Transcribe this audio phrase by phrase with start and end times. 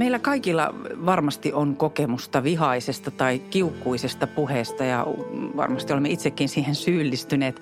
[0.00, 0.74] Meillä kaikilla
[1.06, 5.06] varmasti on kokemusta vihaisesta tai kiukkuisesta puheesta ja
[5.56, 7.60] varmasti olemme itsekin siihen syyllistyneet.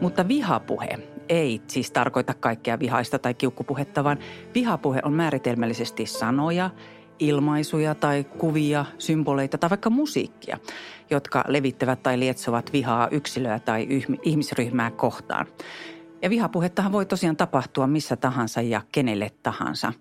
[0.00, 0.98] Mutta vihapuhe
[1.28, 4.18] ei siis tarkoita kaikkea vihaista tai kiukkupuhetta, vaan
[4.54, 6.70] vihapuhe on määritelmällisesti sanoja,
[7.18, 10.58] ilmaisuja tai kuvia, symboleita tai vaikka musiikkia,
[11.10, 13.86] jotka levittävät tai lietsovat vihaa yksilöä tai
[14.22, 15.46] ihmisryhmää kohtaan.
[16.22, 19.92] Ja vihapuhettahan voi tosiaan tapahtua missä tahansa ja kenelle tahansa.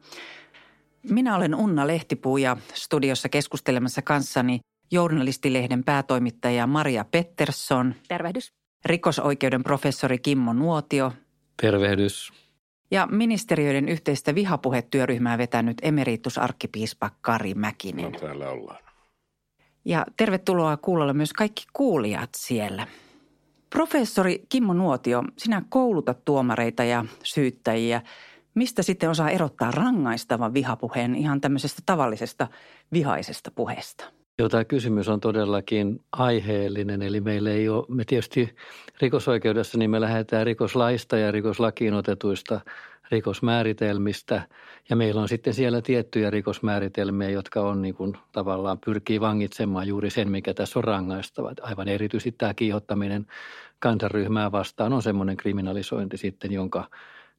[1.09, 4.59] Minä olen Unna Lehtipuu ja studiossa keskustelemassa kanssani
[4.91, 7.95] journalistilehden päätoimittaja Maria Pettersson.
[8.07, 8.53] Tervehdys.
[8.85, 11.13] Rikosoikeuden professori Kimmo Nuotio.
[11.61, 12.33] Tervehdys.
[12.91, 18.11] Ja ministeriöiden yhteistä vihapuhetyöryhmää vetänyt emeritusarkkipiispa Kari Mäkinen.
[18.11, 18.83] No, täällä ollaan.
[19.85, 22.87] Ja tervetuloa kuulolla myös kaikki kuulijat siellä.
[23.69, 28.01] Professori Kimmo Nuotio, sinä koulutat tuomareita ja syyttäjiä–
[28.57, 32.47] Mistä sitten osaa erottaa rangaistavan vihapuheen ihan tämmöisestä tavallisesta
[32.93, 34.05] vihaisesta puheesta?
[34.39, 37.01] Joo, tämä kysymys on todellakin aiheellinen.
[37.01, 38.55] Eli meillä ei ole, me tietysti
[39.01, 42.61] rikosoikeudessa niin me lähdetään rikoslaista ja rikoslakiin otetuista
[43.11, 44.41] rikosmääritelmistä.
[44.89, 50.09] Ja meillä on sitten siellä tiettyjä rikosmääritelmiä, jotka on niin kuin tavallaan pyrkii vangitsemaan juuri
[50.09, 51.51] sen, mikä tässä on rangaistava.
[51.61, 53.25] Aivan erityisesti tämä kiihottaminen
[53.79, 56.87] kansanryhmää vastaan on semmoinen kriminalisointi sitten, jonka–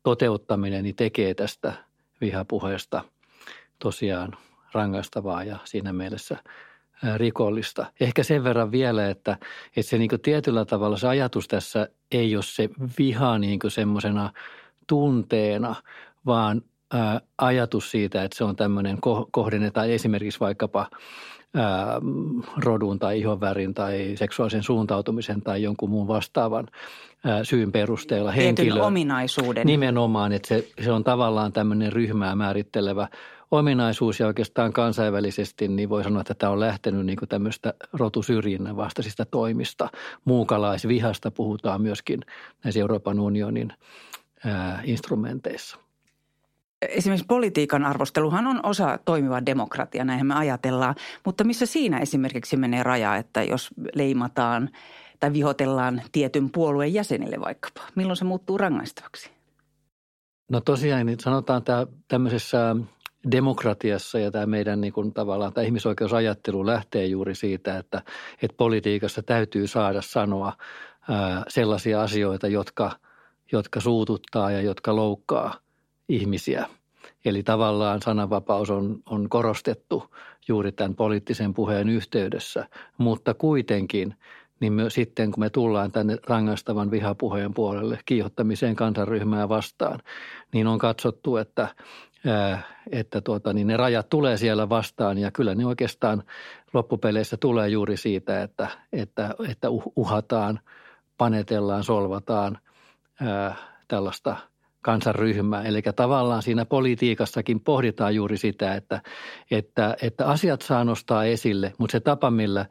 [0.03, 1.73] toteuttaminen niin tekee tästä
[2.21, 3.05] vihapuheesta
[3.79, 4.37] tosiaan
[4.73, 6.37] rangaistavaa ja siinä mielessä
[7.17, 7.87] rikollista.
[8.01, 9.37] Ehkä sen verran vielä, että,
[9.77, 12.69] että se niin tietyllä tavalla se ajatus tässä ei ole se
[12.99, 14.33] viha niin semmoisena
[14.87, 15.75] tunteena,
[16.27, 16.63] vaan
[17.39, 18.99] ajatus siitä, että se on tämmöinen
[19.31, 20.91] kohdennetaan esimerkiksi vaikkapa
[21.55, 22.01] ää,
[22.57, 26.67] rodun tai ihonvärin tai seksuaalisen suuntautumisen tai jonkun muun vastaavan
[27.43, 28.83] syyn perusteella henkilö.
[28.83, 29.67] Ominaisuuden.
[29.67, 33.09] Nimenomaan, että se, se on tavallaan tämmöinen ryhmää määrittelevä
[33.51, 38.77] ominaisuus ja oikeastaan kansainvälisesti niin voi sanoa, että tämä on lähtenyt niin kuin tämmöistä rotusyrjinnän
[38.77, 39.89] vastaisista toimista.
[40.25, 42.21] Muukalaisvihasta puhutaan myöskin
[42.65, 43.73] näissä Euroopan unionin
[44.45, 45.79] ää, instrumenteissa.
[46.89, 50.95] Esimerkiksi politiikan arvosteluhan on osa toimivaa demokratia, näinhän me ajatellaan.
[51.25, 54.71] Mutta missä siinä esimerkiksi menee raja, että jos leimataan–
[55.21, 57.81] tai vihotellaan tietyn puolueen jäsenille vaikkapa?
[57.95, 59.31] Milloin se muuttuu rangaistavaksi?
[60.51, 62.77] No tosiaan, niin sanotaan tämä tämmöisessä
[63.33, 68.03] demokratiassa ja tämä meidän niin kuin tavallaan tämä ihmisoikeusajattelu lähtee juuri siitä, että,
[68.43, 70.53] että politiikassa täytyy saada sanoa
[71.09, 72.91] ää, sellaisia asioita, jotka,
[73.53, 75.55] jotka suututtaa ja jotka loukkaa
[76.09, 76.67] ihmisiä.
[77.25, 80.15] Eli tavallaan sananvapaus on, on korostettu
[80.49, 84.15] juuri tämän poliittisen puheen yhteydessä, mutta kuitenkin
[84.61, 90.01] niin me, sitten kun me tullaan tänne rangaistavan vihapuheen puolelle kiihottamiseen kansanryhmää vastaan,
[90.53, 91.69] niin on katsottu, että,
[92.93, 96.23] että tuota, niin ne rajat tulee siellä vastaan ja kyllä ne oikeastaan
[96.73, 100.61] loppupeleissä tulee juuri siitä, että, että, että uhataan,
[101.19, 102.59] panetellaan, solvataan
[103.21, 103.55] ää,
[103.89, 104.37] tällaista
[104.81, 105.63] kansanryhmää.
[105.63, 109.03] Eli tavallaan siinä politiikassakin pohditaan juuri sitä, että,
[109.51, 112.67] että, että asiat saa nostaa esille, mutta se tapa, millä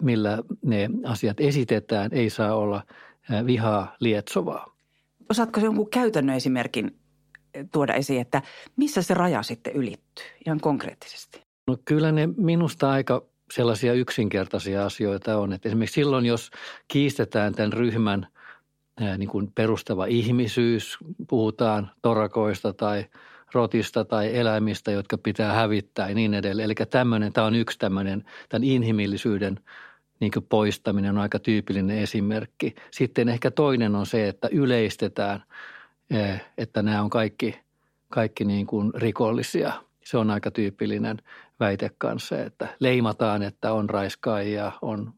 [0.00, 2.82] millä ne asiat esitetään, ei saa olla
[3.46, 4.74] vihaa lietsovaa.
[5.30, 6.96] Osaatko jonkun käytännön esimerkin
[7.72, 8.42] tuoda esiin, että
[8.76, 11.42] missä se raja sitten ylittyy ihan konkreettisesti?
[11.66, 15.52] No kyllä ne minusta aika sellaisia yksinkertaisia asioita on.
[15.52, 16.50] Että esimerkiksi silloin, jos
[16.88, 18.26] kiistetään tämän ryhmän
[19.18, 23.04] niin kuin perustava ihmisyys, puhutaan torakoista tai–
[23.54, 26.64] rotista tai eläimistä, jotka pitää hävittää ja niin edelleen.
[26.64, 29.60] Eli tämmöinen, tämä on yksi tämmöinen, tämän inhimillisyyden
[30.20, 32.74] niin poistaminen on aika tyypillinen esimerkki.
[32.90, 35.42] Sitten ehkä toinen on se, että yleistetään,
[36.58, 37.60] että nämä on kaikki,
[38.08, 39.72] kaikki niin kuin rikollisia.
[40.04, 41.16] Se on aika tyypillinen
[41.60, 45.12] väite kanssa, että leimataan, että on raiskaajia, on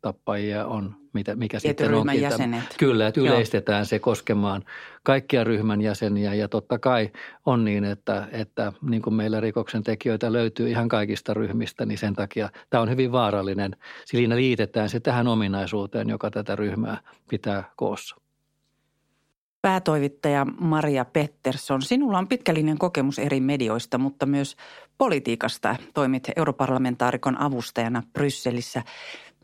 [0.00, 2.20] tappajia, on mitä, mikä Tietyn sitten onkin.
[2.20, 2.64] jäsenet.
[2.78, 3.84] Kyllä, että yleistetään Joo.
[3.84, 4.64] se koskemaan
[5.02, 7.10] kaikkia ryhmän jäseniä ja totta kai
[7.46, 12.14] on niin, että, että niin kuin meillä rikoksen tekijöitä löytyy ihan kaikista ryhmistä, niin sen
[12.14, 13.76] takia tämä on hyvin vaarallinen.
[14.04, 17.00] Siinä liitetään se tähän ominaisuuteen, joka tätä ryhmää
[17.30, 18.16] pitää koossa.
[19.62, 24.56] Päätoivittaja Maria Pettersson, sinulla on pitkällinen kokemus eri medioista, mutta myös
[24.98, 25.76] politiikasta.
[25.94, 28.82] Toimit europarlamentaarikon avustajana Brysselissä.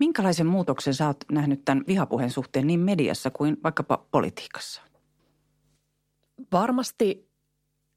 [0.00, 4.82] Minkälaisen muutoksen sä oot nähnyt tämän vihapuheen suhteen niin mediassa kuin vaikkapa politiikassa?
[6.52, 7.28] Varmasti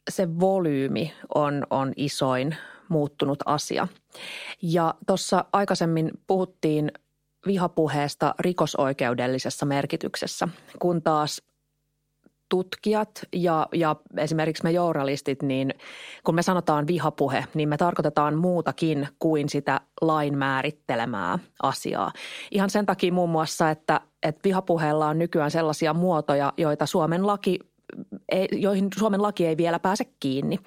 [0.09, 2.55] se volyymi on, on isoin
[2.89, 3.87] muuttunut asia.
[4.61, 6.91] Ja tuossa aikaisemmin puhuttiin
[7.47, 10.47] vihapuheesta rikosoikeudellisessa merkityksessä,
[10.79, 11.41] kun taas
[12.49, 15.73] tutkijat ja, ja esimerkiksi me journalistit, niin
[16.23, 22.11] kun me sanotaan vihapuhe, niin me tarkoitetaan muutakin kuin sitä lain määrittelemää asiaa.
[22.51, 27.59] Ihan sen takia muun muassa, että, että vihapuheella on nykyään sellaisia muotoja, joita Suomen laki,
[28.51, 30.59] joihin Suomen laki ei vielä pääse kiinni.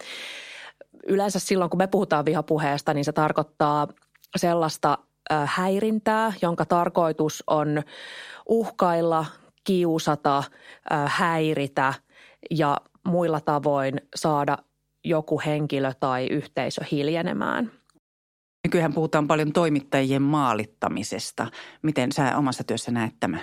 [1.07, 3.89] Yleensä silloin, kun me puhutaan vihapuheesta, niin se tarkoittaa
[4.37, 4.99] sellaista
[5.45, 7.83] häirintää, jonka tarkoitus on
[8.49, 9.27] uhkailla,
[9.65, 10.43] kiusata,
[11.07, 11.95] häiritä
[12.51, 12.77] ja
[13.07, 14.59] muilla tavoin saada
[15.05, 17.73] joku henkilö tai yhteisö hiljenemään.
[18.67, 21.47] Nykyään puhutaan paljon toimittajien maalittamisesta.
[21.83, 23.43] Miten sä omassa työssä näet tämän?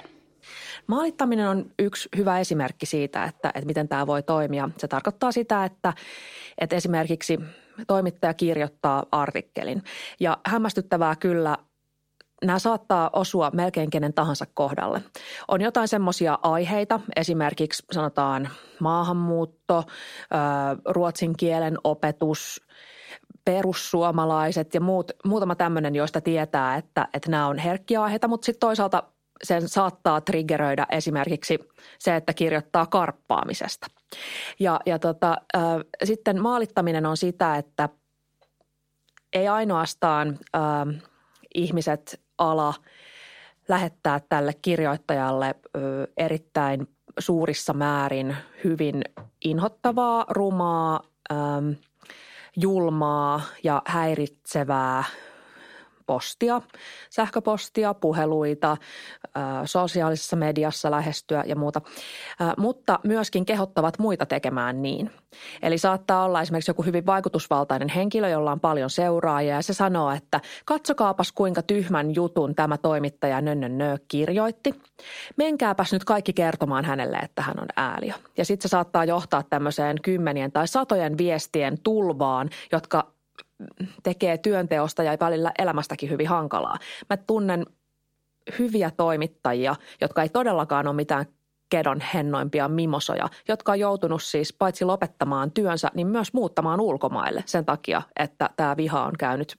[0.87, 4.69] Maalittaminen on yksi hyvä esimerkki siitä, että, että miten tämä voi toimia.
[4.77, 5.93] Se tarkoittaa sitä, että,
[6.57, 7.39] että esimerkiksi
[7.87, 9.83] toimittaja kirjoittaa artikkelin.
[10.19, 11.57] Ja hämmästyttävää kyllä
[12.45, 15.01] nämä saattaa osua melkein kenen tahansa kohdalle.
[15.47, 18.49] On jotain semmoisia aiheita, esimerkiksi sanotaan
[18.79, 19.83] maahanmuutto,
[20.85, 22.61] ruotsin kielen opetus,
[23.45, 28.59] perussuomalaiset ja muut, muutama tämmöinen, joista tietää, että, että nämä on herkkiä aiheita, mutta sitten
[28.59, 29.03] toisaalta
[29.43, 31.59] sen saattaa triggeröidä esimerkiksi
[31.99, 33.87] se, että kirjoittaa karppaamisesta.
[34.59, 35.63] Ja, ja tota, äh,
[36.03, 37.89] sitten maalittaminen on sitä, että
[39.33, 41.03] ei ainoastaan äh,
[41.55, 42.73] ihmiset ala
[43.67, 45.55] lähettää tälle kirjoittajalle
[46.17, 46.87] erittäin
[47.19, 49.01] suurissa määrin hyvin
[49.45, 51.01] inhottavaa, rumaa,
[52.57, 55.03] julmaa ja häiritsevää
[56.07, 56.61] postia,
[57.09, 58.77] sähköpostia, puheluita,
[59.65, 61.81] sosiaalisessa mediassa lähestyä ja muuta,
[62.57, 65.11] mutta myöskin kehottavat muita tekemään niin.
[65.61, 70.11] Eli saattaa olla esimerkiksi joku hyvin vaikutusvaltainen henkilö, jolla on paljon seuraajia ja se sanoo,
[70.11, 74.81] että katsokaapas kuinka tyhmän jutun tämä toimittaja nönnönnö kirjoitti.
[75.35, 78.13] Menkääpäs nyt kaikki kertomaan hänelle, että hän on ääliö.
[78.37, 83.16] Ja sitten se saattaa johtaa tämmöiseen kymmenien tai satojen viestien tulvaan, jotka
[84.03, 86.77] tekee työnteosta ja välillä elämästäkin hyvin hankalaa.
[87.09, 87.65] Mä tunnen
[88.59, 91.25] hyviä toimittajia, jotka ei todellakaan ole mitään
[91.69, 97.65] kedon hennoimpia mimosoja, jotka on joutunut siis paitsi lopettamaan työnsä, niin myös muuttamaan ulkomaille sen
[97.65, 99.55] takia, että tämä viha on käynyt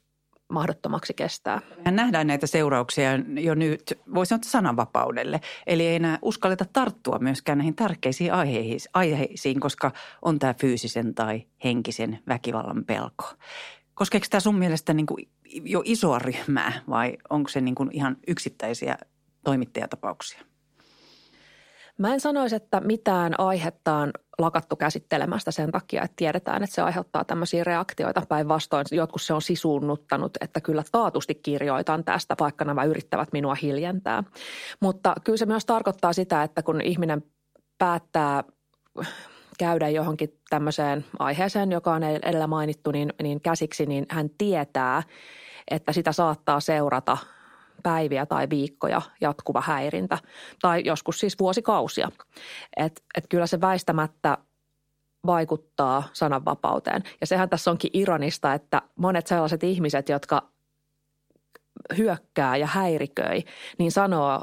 [0.49, 1.61] mahdottomaksi kestää.
[1.85, 3.11] Me nähdään näitä seurauksia
[3.41, 5.41] jo nyt, voisi sanoa sananvapaudelle.
[5.67, 8.33] Eli ei enää uskalleta tarttua myöskään näihin tärkeisiin
[8.95, 9.91] aiheisiin, koska
[10.23, 13.25] on tämä fyysisen tai henkisen väkivallan pelko.
[13.99, 15.29] Koskeeko tämä sun mielestä niin kuin
[15.65, 18.99] jo isoa ryhmää vai onko se niin kuin ihan yksittäisiä
[19.45, 20.41] toimittajatapauksia?
[21.99, 26.83] Mä en sanoisi, että mitään aihetta on lakattu käsittelemästä sen takia, että tiedetään, että se
[26.83, 28.85] aiheuttaa tämmöisiä reaktioita päinvastoin.
[28.91, 34.25] Jotkut se on sisuunnuttanut, että kyllä taatusti kirjoitan tästä, vaikka nämä yrittävät minua hiljentää.
[34.81, 37.23] Mutta kyllä se myös tarkoittaa sitä, että kun ihminen
[37.79, 38.45] päättää
[39.59, 45.03] käydä johonkin tämmöiseen aiheeseen, joka on edellä mainittu, niin, niin käsiksi, niin hän tietää,
[45.71, 47.17] että sitä saattaa seurata
[47.83, 50.19] päiviä tai viikkoja jatkuva häirintä
[50.63, 52.11] tai joskus siis vuosikausia.
[52.77, 54.39] Et, et kyllä se väistämättä
[55.27, 57.03] vaikuttaa sananvapauteen.
[57.21, 60.43] Ja sehän tässä onkin ironista, että monet sellaiset ihmiset, jotka
[61.97, 63.45] hyökkää ja häiriköi,
[63.79, 64.43] niin sanoo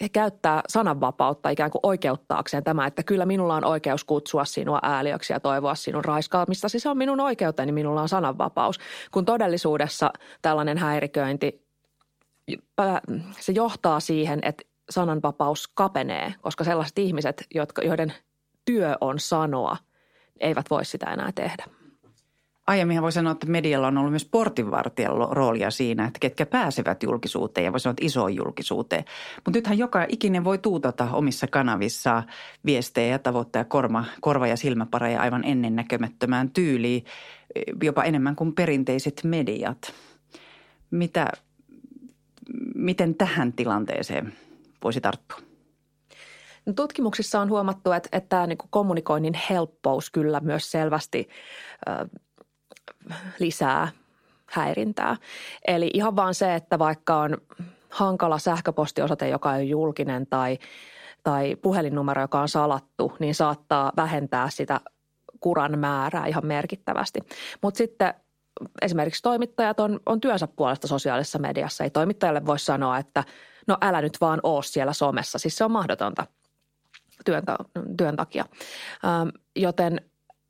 [0.00, 5.32] he käyttää sananvapautta ikään kuin oikeuttaakseen tämä, että kyllä minulla on oikeus kutsua sinua ääliöksi
[5.32, 6.68] ja toivoa sinun raiskaamista.
[6.68, 8.78] Siis se on minun oikeuteni, minulla on sananvapaus.
[9.10, 11.64] Kun todellisuudessa tällainen häiriköinti,
[13.40, 18.12] se johtaa siihen, että sananvapaus kapenee, koska sellaiset ihmiset, jotka, joiden
[18.64, 19.76] työ on sanoa,
[20.40, 21.64] eivät voi sitä enää tehdä.
[22.66, 27.64] Aiemminhan voi sanoa, että medialla on ollut myös portinvartijan roolia siinä, että ketkä pääsevät julkisuuteen
[27.64, 29.04] ja voi sanoa, että isoon julkisuuteen.
[29.36, 32.24] Mutta nythän joka ikinen voi tuutata omissa kanavissaan
[32.66, 37.04] viestejä ja tavoittaa korma, korva- ja silmäpareja aivan ennennäkemättömään tyyliin,
[37.82, 39.94] jopa enemmän kuin perinteiset mediat.
[40.90, 41.28] Mitä,
[42.74, 44.32] miten tähän tilanteeseen
[44.84, 45.38] voisi tarttua?
[46.66, 51.28] No tutkimuksissa on huomattu, että, että niin kommunikoinnin helppous kyllä myös selvästi
[53.38, 53.88] lisää
[54.46, 55.16] häirintää.
[55.66, 57.36] Eli ihan vaan se, että vaikka on
[57.90, 60.58] hankala sähköpostiosoite, joka on julkinen tai,
[61.22, 64.80] tai puhelinnumero, joka on salattu, niin saattaa vähentää sitä
[65.40, 67.20] kuran määrää ihan merkittävästi.
[67.62, 68.14] Mutta sitten
[68.82, 71.84] esimerkiksi toimittajat on, on työnsä puolesta sosiaalisessa mediassa.
[71.84, 73.24] Ei toimittajalle voi sanoa, että
[73.66, 75.38] no älä nyt vaan oo siellä somessa.
[75.38, 76.26] Siis se on mahdotonta
[77.24, 77.42] työn,
[77.96, 78.44] työn takia.
[79.04, 80.00] Ähm, joten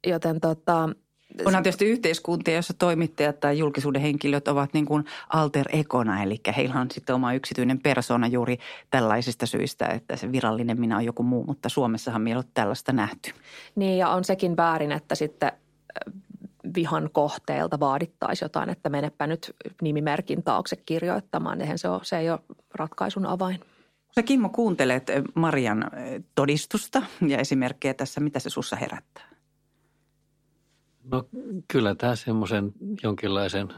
[0.06, 0.88] joten tota,
[1.44, 6.80] Onhan tietysti yhteiskuntia, joissa toimittajat tai julkisuuden henkilöt ovat niin kuin alter ekona, eli heillä
[6.80, 8.58] on sitten oma yksityinen persona juuri
[8.90, 13.32] tällaisista syistä, että se virallinen minä on joku muu, mutta Suomessahan meillä on tällaista nähty.
[13.74, 15.52] Niin ja on sekin väärin, että sitten
[16.76, 21.60] vihan kohteelta vaadittaisi jotain, että menepä nyt nimimerkin taakse kirjoittamaan.
[21.60, 22.40] Eihän se, ole, se ei ole
[22.74, 23.60] ratkaisun avain.
[24.14, 25.90] Sä Kimmo kuuntelet Marian
[26.34, 29.33] todistusta ja esimerkkejä tässä, mitä se sussa herättää?
[31.10, 31.28] No
[31.68, 33.68] kyllä tämä semmoisen jonkinlaisen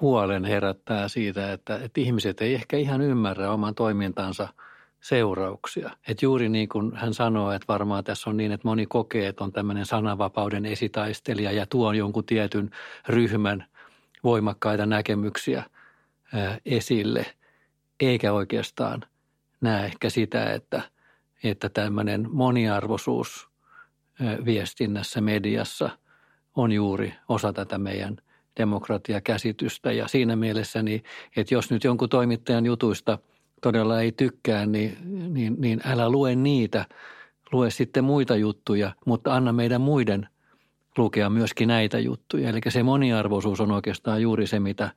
[0.00, 4.48] huolen herättää siitä, että, että ihmiset ei ehkä ihan ymmärrä oman toimintansa
[5.00, 5.90] seurauksia.
[6.08, 9.44] Et juuri niin kuin hän sanoo, että varmaan tässä on niin, että moni kokee, että
[9.44, 12.70] on tämmöinen sananvapauden esitaistelija ja tuo jonkun tietyn
[13.08, 13.64] ryhmän
[14.24, 15.64] voimakkaita näkemyksiä
[16.64, 17.26] esille,
[18.00, 19.02] eikä oikeastaan
[19.60, 20.82] näe ehkä sitä, että,
[21.44, 23.48] että tämmöinen moniarvoisuus
[24.44, 25.90] viestinnässä, mediassa–
[26.56, 28.16] on juuri osa tätä meidän
[28.56, 29.92] demokratiakäsitystä.
[29.92, 31.04] Ja siinä mielessä, niin,
[31.36, 33.18] että jos nyt jonkun toimittajan jutuista
[33.62, 34.96] todella ei tykkää, niin,
[35.34, 36.86] niin, niin älä lue niitä.
[37.52, 40.28] Lue sitten muita juttuja, mutta anna meidän muiden
[40.98, 42.48] lukea myöskin näitä juttuja.
[42.48, 44.90] Eli se moniarvoisuus on oikeastaan juuri se, mitä,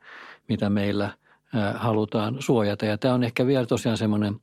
[0.48, 1.10] mitä meillä
[1.74, 2.86] halutaan suojata.
[2.86, 4.40] Ja tämä on ehkä vielä tosiaan semmoinen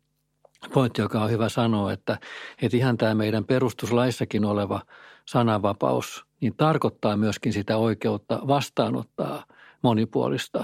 [0.73, 2.17] pointti, joka on hyvä sanoa, että,
[2.61, 4.81] että ihan tämä meidän perustuslaissakin oleva
[5.25, 9.45] sananvapaus– niin tarkoittaa myöskin sitä oikeutta vastaanottaa
[9.81, 10.63] monipuolista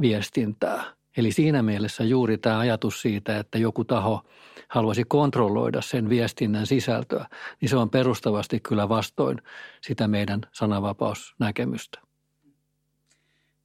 [0.00, 0.84] viestintää.
[1.16, 4.22] Eli siinä mielessä juuri tämä ajatus siitä, että joku taho
[4.68, 7.26] haluaisi kontrolloida sen viestinnän sisältöä,
[7.60, 9.42] niin se on perustavasti kyllä vastoin
[9.80, 12.00] sitä meidän sananvapausnäkemystä.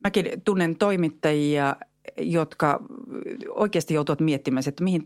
[0.03, 1.75] Mäkin tunnen toimittajia,
[2.17, 2.79] jotka
[3.50, 5.03] oikeasti joutuvat miettimään, että mihin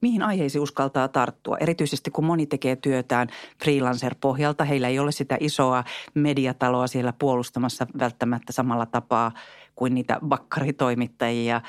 [0.00, 1.56] mihin aiheisiin uskaltaa tarttua.
[1.60, 3.28] Erityisesti kun moni tekee työtään
[3.64, 9.32] freelancer-pohjalta, heillä ei ole sitä isoa mediataloa siellä puolustamassa välttämättä samalla tapaa
[9.74, 11.60] kuin niitä bakkaritoimittajia.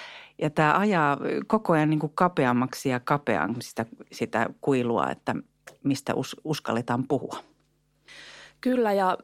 [0.42, 5.36] Ja tämä ajaa koko ajan niin kuin kapeammaksi ja kapean sitä, sitä kuilua, että
[5.84, 7.38] mistä us, uskalletaan puhua.
[8.62, 9.18] Kyllä ja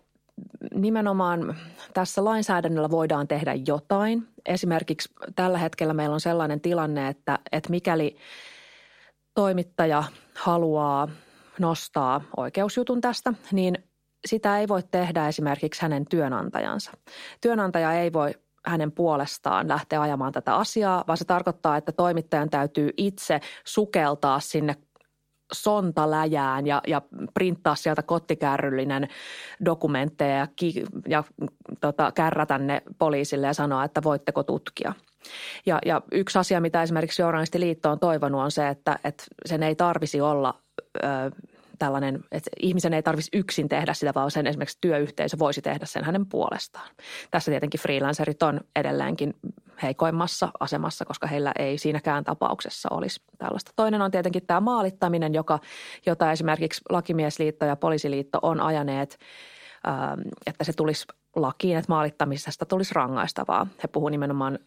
[0.73, 1.55] nimenomaan
[1.93, 4.27] tässä lainsäädännöllä voidaan tehdä jotain.
[4.45, 8.15] Esimerkiksi tällä hetkellä meillä on sellainen tilanne, että, että mikäli–
[9.37, 10.03] toimittaja
[10.35, 11.07] haluaa
[11.59, 13.77] nostaa oikeusjutun tästä, niin
[14.25, 16.91] sitä ei voi tehdä esimerkiksi hänen työnantajansa.
[17.41, 18.31] Työnantaja ei voi
[18.65, 24.75] hänen puolestaan lähteä ajamaan tätä asiaa, vaan se tarkoittaa, että toimittajan täytyy itse sukeltaa sinne
[25.53, 27.01] sontaläjään ja, ja
[27.33, 29.07] printtaa sieltä kottikärryllinen
[29.65, 31.23] dokumentteja ja, ki, ja
[31.81, 34.93] tota, kärrätä ne poliisille ja sanoa, että voitteko tutkia–
[35.65, 39.75] ja, ja yksi asia, mitä esimerkiksi Journalistiliitto on toivonut on se, että, että sen ei
[39.75, 40.61] tarvisi olla
[40.97, 40.99] ö,
[41.79, 46.03] tällainen, että ihmisen ei tarvitsisi yksin tehdä sitä, vaan sen esimerkiksi työyhteisö voisi tehdä sen
[46.03, 46.89] hänen puolestaan.
[47.31, 49.35] Tässä tietenkin freelancerit on edelleenkin
[49.83, 53.71] heikoimmassa asemassa, koska heillä ei siinäkään tapauksessa olisi tällaista.
[53.75, 55.59] Toinen on tietenkin tämä maalittaminen, joka,
[56.05, 59.17] jota esimerkiksi Lakimiesliitto ja Poliisiliitto on ajaneet,
[60.45, 61.05] että se tulisi
[61.35, 63.67] lakiin, että maalittamisesta tulisi rangaistavaa.
[63.83, 64.59] He puhuvat nimenomaan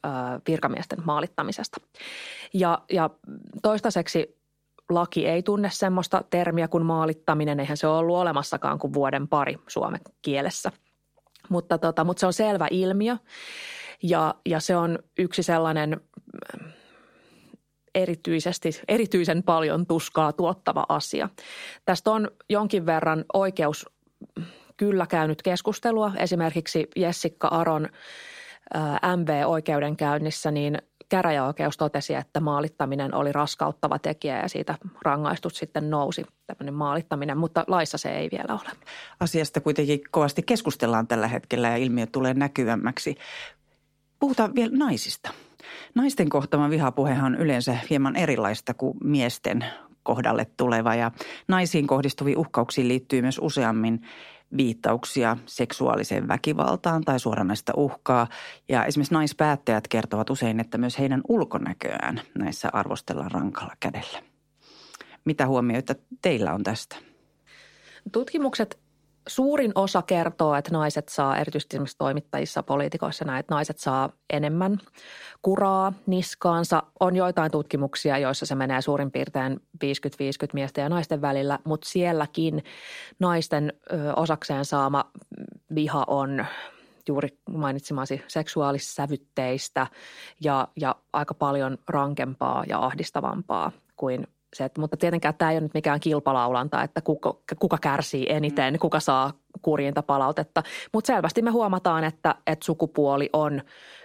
[0.49, 1.81] virkamiesten maalittamisesta.
[2.55, 3.11] Ja, ja
[3.62, 4.40] toistaiseksi
[4.90, 9.59] laki ei tunne semmoista termiä kuin maalittaminen, eihän se ole ollut olemassakaan kuin vuoden pari
[9.67, 10.73] suomen kielessä.
[11.49, 13.17] Mutta, tota, mutta se on selvä ilmiö
[14.02, 16.00] ja, ja se on yksi sellainen
[17.95, 21.29] erityisesti, erityisen paljon tuskaa tuottava asia.
[21.85, 23.87] Tästä on jonkin verran oikeus
[24.81, 26.13] kyllä käynyt keskustelua.
[26.17, 27.89] Esimerkiksi Jessica Aron
[29.17, 36.75] MV-oikeudenkäynnissä, niin käräjäoikeus totesi, että maalittaminen oli raskauttava tekijä ja siitä rangaistus sitten nousi tämmöinen
[36.75, 38.71] maalittaminen, mutta laissa se ei vielä ole.
[39.21, 43.17] Asiasta kuitenkin kovasti keskustellaan tällä hetkellä ja ilmiö tulee näkyvämmäksi.
[44.21, 45.31] Puhutaan vielä naisista.
[45.95, 49.65] Naisten kohtama vihapuhehan on yleensä hieman erilaista kuin miesten
[50.03, 51.11] kohdalle tuleva ja
[51.49, 54.01] naisiin kohdistuviin uhkauksiin liittyy myös useammin
[54.57, 58.26] viittauksia seksuaaliseen väkivaltaan tai suoranaista uhkaa.
[58.69, 64.23] Ja esimerkiksi naispäättäjät kertovat usein, että myös heidän ulkonäköään näissä arvostellaan rankalla kädellä.
[65.25, 66.97] Mitä huomioita teillä on tästä?
[68.12, 68.78] Tutkimukset
[69.31, 74.79] suurin osa kertoo, että naiset saa, erityisesti esimerkiksi toimittajissa, poliitikoissa näin, että naiset saa enemmän
[75.43, 76.83] kuraa niskaansa.
[77.01, 79.87] On joitain tutkimuksia, joissa se menee suurin piirtein 50-50
[80.53, 82.65] miesten ja naisten välillä, mutta sielläkin
[83.19, 83.73] naisten
[84.17, 85.11] osakseen saama
[85.75, 86.47] viha on
[87.09, 89.87] juuri mainitsemasi seksuaalissävytteistä
[90.41, 95.61] ja, ja aika paljon rankempaa ja ahdistavampaa kuin se, että, mutta tietenkään tämä ei ole
[95.61, 100.62] nyt mikään kilpalaulanta, että kuka, kuka kärsii eniten, kuka saa kurjinta palautetta.
[100.92, 103.62] Mutta selvästi me huomataan, että, että sukupuoli on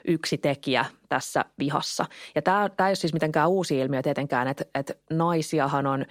[0.08, 2.06] yksi tekijä tässä vihassa.
[2.36, 6.06] Ja tämä, tämä ei ole siis mitenkään uusi ilmiö tietenkään, että, että naisiahan on ö,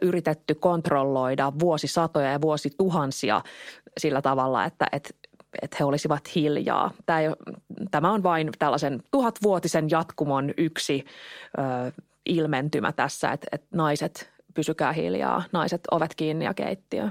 [0.00, 3.42] yritetty kontrolloida vuosisatoja ja vuosituhansia
[3.98, 5.10] sillä tavalla, että, että
[5.62, 6.90] että he olisivat hiljaa.
[7.06, 7.28] Tämä, ei,
[7.90, 11.04] tämä on vain tällaisen tuhatvuotisen jatkumon yksi
[11.58, 11.92] ö,
[12.26, 17.08] ilmentymä tässä, että, että naiset pysykää hiljaa, naiset ovet kiinni ja keittiö.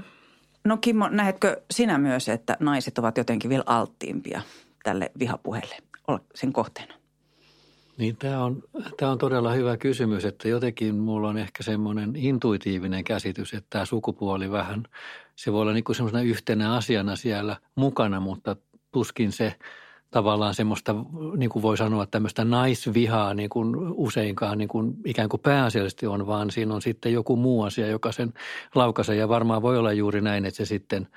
[0.64, 4.40] No Kimmo, näetkö sinä myös, että naiset ovat jotenkin vielä alttiimpia
[4.84, 5.76] tälle vihapuheelle
[6.34, 6.94] sen kohteena?
[7.98, 8.62] Niin tämä on,
[8.96, 13.84] tämä on todella hyvä kysymys, että jotenkin mulla on ehkä semmoinen intuitiivinen käsitys, että tämä
[13.84, 14.82] sukupuoli vähän,
[15.36, 18.56] se voi olla niin kuin semmoisena yhtenä asiana siellä mukana, mutta
[18.92, 19.54] tuskin se
[20.10, 20.94] tavallaan semmoista,
[21.36, 26.26] niin kuin voi sanoa, tämmöistä naisvihaa niin kuin useinkaan niin kuin ikään kuin pääasiallisesti on,
[26.26, 28.32] vaan siinä on sitten joku muu asia, joka sen
[28.74, 29.16] laukaisee.
[29.16, 31.08] Ja varmaan voi olla juuri näin, että se sitten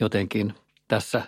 [0.00, 0.54] jotenkin
[0.88, 1.22] tässä,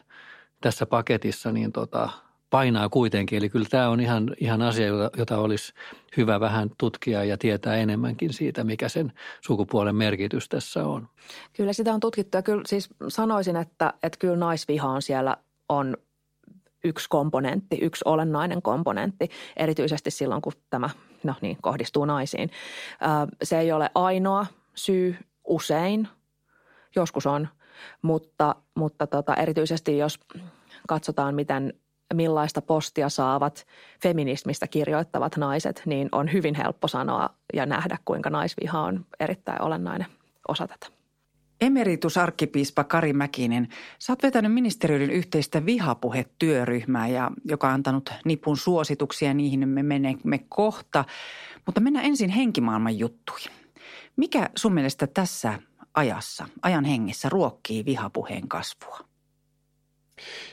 [0.60, 2.08] tässä paketissa niin tota,
[2.50, 3.38] painaa kuitenkin.
[3.38, 4.86] Eli kyllä tämä on ihan, ihan asia,
[5.16, 5.72] jota olisi
[6.16, 11.08] hyvä vähän tutkia ja tietää enemmänkin siitä, mikä sen sukupuolen merkitys tässä on.
[11.52, 15.36] Kyllä sitä on tutkittu ja kyllä siis sanoisin, että, että kyllä naisviha on siellä
[15.68, 15.96] on
[16.84, 20.90] yksi komponentti, yksi olennainen komponentti, erityisesti silloin, kun tämä
[21.24, 22.50] no niin, kohdistuu naisiin.
[23.42, 26.08] Se ei ole ainoa syy usein,
[26.96, 27.48] joskus on,
[28.02, 30.20] mutta, mutta tota, erityisesti jos
[30.88, 31.74] katsotaan, miten
[32.14, 33.66] millaista postia saavat
[34.02, 40.06] feminismistä kirjoittavat naiset, niin on hyvin helppo sanoa ja nähdä, kuinka naisviha on erittäin olennainen
[40.48, 40.97] osa tätä.
[41.60, 49.34] Emeritusarkkipiispa Kari Mäkinen, sä oot vetänyt ministeriöiden yhteistä vihapuhetyöryhmää, ja, joka on antanut nipun suosituksia,
[49.34, 51.04] niihin me menemme kohta.
[51.66, 53.52] Mutta mennään ensin henkimaailman juttuihin.
[54.16, 55.58] Mikä sun mielestä tässä
[55.94, 59.07] ajassa, ajan hengessä ruokkii vihapuheen kasvua?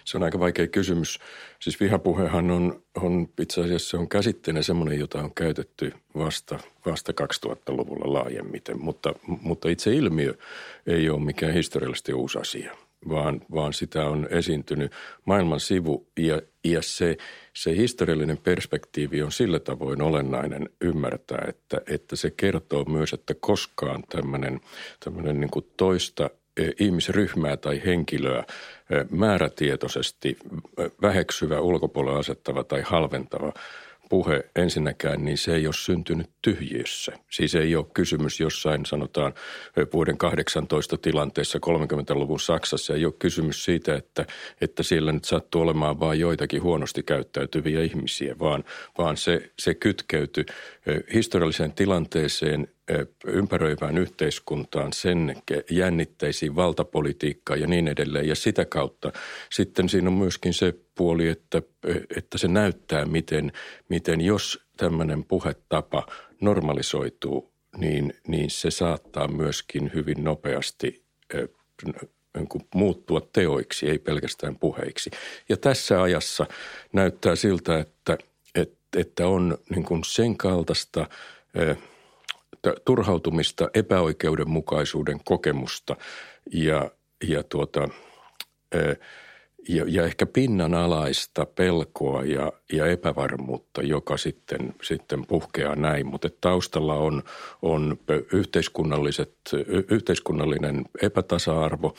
[0.06, 1.20] Se on aika vaikea kysymys.
[1.60, 7.14] Siis vihapuhehan on, on itse asiassa se on käsitteenä semmoinen, jota on käytetty vasta, vasta
[7.22, 10.34] 2000-luvulla laajemmiten, mutta, mutta itse ilmiö
[10.88, 12.76] ei ole mikään historiallisesti uusi asia,
[13.10, 14.92] vaan, vaan sitä on esiintynyt
[15.26, 17.18] maailman sivu ja, ja se,
[17.54, 24.04] se historiallinen perspektiivi on sillä tavoin olennainen ymmärtää, että, että se kertoo myös, että koskaan
[24.10, 26.30] tämmöinen, niin kuin toista–
[26.80, 28.44] ihmisryhmää tai henkilöä
[29.12, 30.38] määrätietoisesti
[31.02, 33.54] väheksyvä, ulkopuolella asettava tai halventava
[34.10, 37.12] puhe ensinnäkään, niin se ei ole syntynyt tyhjiössä.
[37.32, 39.34] Siis ei ole kysymys jossain sanotaan
[39.94, 42.94] vuoden 18 tilanteessa 30-luvun Saksassa.
[42.94, 44.26] Ei ole kysymys siitä, että,
[44.62, 48.64] että siellä nyt sattuu olemaan vain joitakin huonosti käyttäytyviä ihmisiä, vaan,
[48.98, 50.46] vaan se, se kytkeytyi
[51.14, 52.68] historialliseen tilanteeseen,
[53.26, 55.36] ympäröivään yhteiskuntaan, sen
[55.72, 58.28] jännitteisiin, valtapolitiikkaan ja niin edelleen.
[58.28, 59.12] Ja sitä kautta
[59.52, 61.62] sitten siinä on myöskin se puoli, että,
[62.18, 63.52] että se näyttää, miten,
[63.90, 66.06] miten jos tämmöinen puhetapa
[66.42, 71.06] normalisoituu, niin, niin se saattaa myöskin hyvin nopeasti
[72.36, 75.12] niin muuttua teoiksi, ei pelkästään puheiksi.
[75.50, 76.46] Ja tässä ajassa
[76.94, 78.18] näyttää siltä, että,
[78.56, 81.08] että, että on niin kuin sen kaltaista
[82.86, 85.96] turhautumista, epäoikeudenmukaisuuden kokemusta
[86.52, 86.92] ja,
[87.24, 87.90] ja tuota,
[89.70, 96.08] ja, ja ehkä pinnanalaista pelkoa ja, ja epävarmuutta, joka sitten, sitten puhkeaa näin.
[96.08, 97.24] Mutta taustalla on,
[97.62, 97.98] on
[98.34, 99.36] yhteiskunnalliset,
[99.92, 101.96] yhteiskunnallinen epätasa-arvo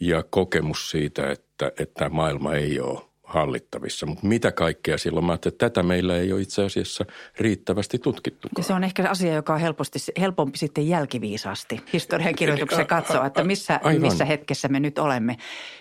[0.00, 4.06] ja kokemus siitä, että, että maailma ei ole hallittavissa.
[4.06, 5.26] Mutta mitä kaikkea silloin?
[5.26, 7.04] Mä että tätä meillä ei ole itse asiassa
[7.40, 8.48] riittävästi tutkittu.
[8.60, 14.24] Se on ehkä asia, joka on helposti, helpompi sitten jälkiviisaasti historiankirjoituksessa katsoa, että missä, missä
[14.24, 15.36] hetkessä me nyt olemme.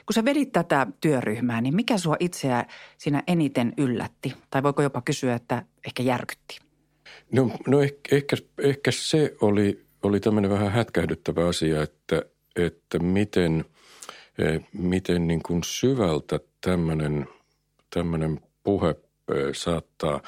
[0.05, 2.65] Kun sä vedit tätä työryhmää, niin mikä sua itseä
[2.97, 4.33] siinä eniten yllätti?
[4.49, 6.59] Tai voiko jopa kysyä, että ehkä järkytti?
[7.31, 12.21] No, no ehkä, ehkä, ehkä se oli, oli tämmöinen vähän hätkähdyttävä asia, että,
[12.55, 13.65] että miten,
[14.73, 17.27] miten niin kuin syvältä tämmöinen–
[18.63, 18.95] puhe
[19.53, 20.21] saattaa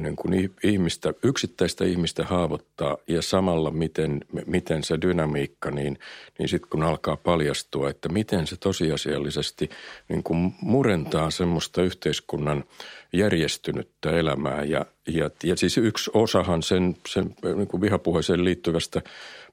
[0.00, 5.98] niin kuin ihmistä, yksittäistä ihmistä haavoittaa ja samalla miten, miten se dynamiikka, niin,
[6.38, 9.70] niin sitten kun alkaa paljastua, että miten se tosiasiallisesti
[10.08, 12.64] niin kuin murentaa semmoista yhteiskunnan
[13.12, 14.64] järjestynyttä elämää.
[14.64, 19.02] Ja, ja, ja siis yksi osahan sen, sen niin kuin vihapuheeseen liittyvästä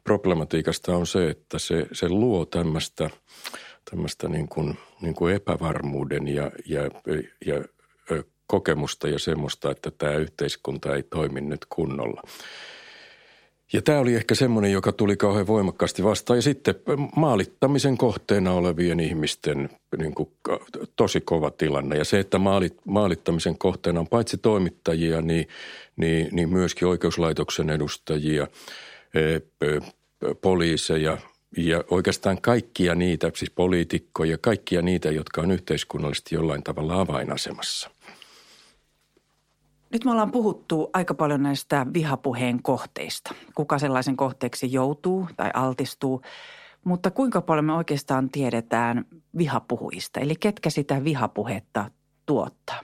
[0.04, 3.10] problematiikasta on se, että se, se luo tämmöistä–
[3.92, 6.82] tämmöistä niin kuin, niin kuin epävarmuuden ja, ja,
[7.46, 7.64] ja
[8.48, 12.22] kokemusta ja semmoista, että tämä yhteiskunta ei toimi nyt kunnolla.
[13.74, 16.38] Ja tämä oli ehkä semmoinen, joka tuli kauhean voimakkaasti vastaan.
[16.38, 16.76] Ja sitten
[17.16, 20.30] maalittamisen kohteena olevien ihmisten niin kuin,
[20.96, 21.98] tosi kova tilanne.
[21.98, 25.48] Ja se, että maalit, maalittamisen kohteena on paitsi toimittajia, niin,
[25.96, 28.48] niin, niin myöskin oikeuslaitoksen edustajia,
[30.42, 31.18] poliiseja
[31.58, 37.90] ja oikeastaan kaikkia niitä, siis poliitikkoja, kaikkia niitä, jotka on yhteiskunnallisesti jollain tavalla avainasemassa.
[39.94, 43.34] Nyt me ollaan puhuttu aika paljon näistä vihapuheen kohteista.
[43.56, 46.22] Kuka sellaisen kohteeksi joutuu tai altistuu.
[46.84, 49.06] Mutta kuinka paljon me oikeastaan tiedetään
[49.38, 51.92] vihapuhuista, eli ketkä sitä vihapuhetta
[52.26, 52.80] tuottaa?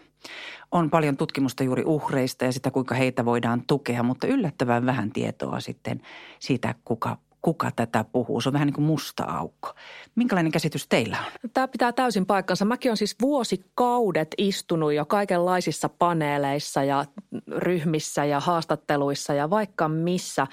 [0.72, 5.60] On paljon tutkimusta juuri uhreista ja sitä, kuinka heitä voidaan tukea, mutta yllättävän vähän tietoa
[5.60, 6.02] sitten
[6.40, 8.42] siitä, kuka kuka tätä puhuu.
[8.42, 9.74] Se on vähän niin kuin musta aukko.
[10.16, 11.50] Minkälainen käsitys teillä on?
[11.54, 12.66] Tämä pitää täysin paikkansa.
[12.66, 17.06] Mäkin olen siis vuosikaudet istunut jo kaikenlaisissa paneeleissa ja
[17.48, 20.48] ryhmissä ja haastatteluissa ja vaikka missä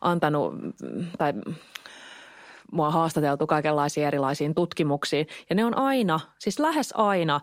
[0.00, 0.54] antanut
[1.18, 1.32] tai
[2.72, 5.26] mua haastateltu kaikenlaisiin erilaisiin tutkimuksiin.
[5.50, 7.40] Ja ne on aina, siis lähes aina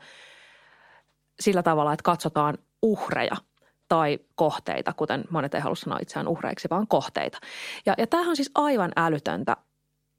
[1.40, 3.36] sillä tavalla, että katsotaan uhreja–
[3.88, 7.38] tai kohteita, kuten monet ei halua sanoa itseään uhreiksi, vaan kohteita.
[7.86, 9.58] Ja, ja tämähän on siis aivan älytöntä.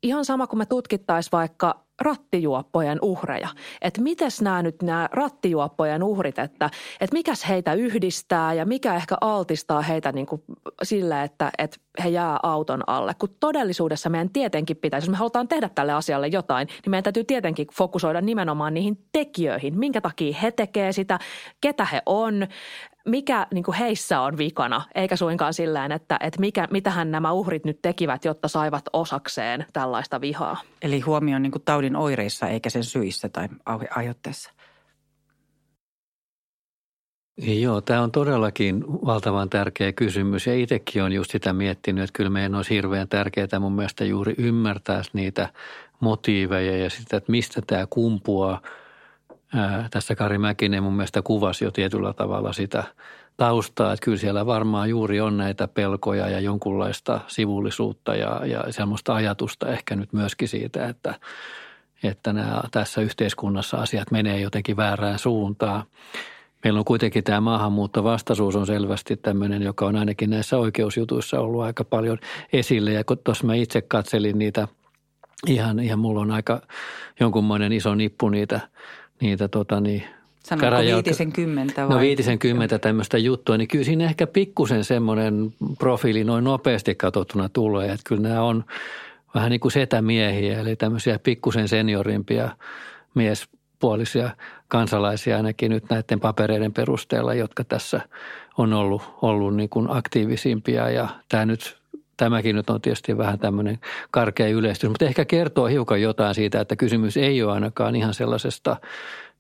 [0.03, 3.49] Ihan sama kuin me tutkittaisiin vaikka rattijuoppojen uhreja.
[3.83, 9.17] Että mites nämä nyt nämä rattijuoppojen uhrit, että, että mikäs heitä yhdistää ja mikä ehkä
[9.21, 10.43] altistaa heitä niin kuin
[10.83, 13.15] sille, että, että he jää auton alle.
[13.19, 17.25] Kun todellisuudessa meidän tietenkin pitäisi, jos me halutaan tehdä tälle asialle jotain, niin meidän täytyy
[17.25, 19.79] tietenkin fokusoida nimenomaan niihin tekijöihin.
[19.79, 21.19] Minkä takia he tekee sitä,
[21.61, 22.47] ketä he on,
[23.09, 27.65] mikä niin kuin heissä on vikana, eikä suinkaan sillä että, että mikä, mitähän nämä uhrit
[27.65, 30.61] nyt tekivät, jotta saivat osakseen tällaista vihaa.
[30.83, 33.49] Eli huomioon niin kuin taudin oireissa eikä sen syissä tai
[33.97, 34.53] aiheutteessa.
[37.39, 42.31] Joo, tämä on todellakin valtavan tärkeä kysymys ja itsekin on just sitä miettinyt, että kyllä
[42.31, 45.49] meidän olisi hirveän tärkeää mun mielestä juuri ymmärtää niitä
[46.01, 48.61] motiiveja ja sitä, että mistä tämä kumpuaa–
[49.91, 52.85] Tässä Kari Mäkinen mun mielestä kuvasi jo tietyllä tavalla sitä
[53.37, 59.15] taustaa, että kyllä siellä varmaan juuri on näitä pelkoja ja jonkunlaista sivullisuutta ja, ja semmoista
[59.15, 61.15] ajatusta ehkä nyt myöskin siitä, että,
[62.03, 65.83] että nämä, tässä yhteiskunnassa asiat menee jotenkin väärään suuntaan.
[66.65, 71.85] Meillä on kuitenkin tämä maahanmuuttovastaisuus on selvästi tämmöinen, joka on ainakin näissä oikeusjutuissa ollut aika
[71.85, 72.19] paljon
[72.53, 72.93] esille.
[72.93, 74.69] Ja kun tuossa mä itse katselin niitä,
[75.47, 76.63] ihan, ihan mulla on aika
[77.21, 78.61] jonkunmoinen iso nippu niitä
[79.21, 80.05] niitä tota niin,
[80.45, 81.97] Sanoiko viitisen kymmentä vai?
[81.97, 87.49] No viitisen kymmentä tämmöistä juttua, niin kyllä siinä ehkä pikkusen semmoinen profiili noin nopeasti katsottuna
[87.49, 88.65] tulee, että kyllä nämä on
[89.35, 92.51] vähän niin kuin setämiehiä, eli tämmöisiä pikkusen seniorimpia
[93.15, 94.31] miespuolisia
[94.69, 98.01] kansalaisia ainakin nyt näiden papereiden perusteella, jotka tässä
[98.59, 101.78] on ollut, ollut niin kuin aktiivisimpia ja tämä nyt
[102.19, 103.79] Tämäkin nyt on tietysti vähän tämmöinen
[104.11, 108.77] karkea yleistys, mutta ehkä kertoo hiukan jotain siitä, että kysymys ei ole ainakaan ihan sellaisesta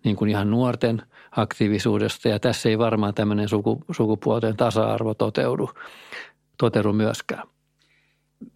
[0.04, 5.70] niin kuin ihan nuorten aktiivisuudesta ja tässä ei varmaan tämmöinen suku, sukupuolten tasa-arvo toteudu,
[6.58, 7.48] toteudu myöskään.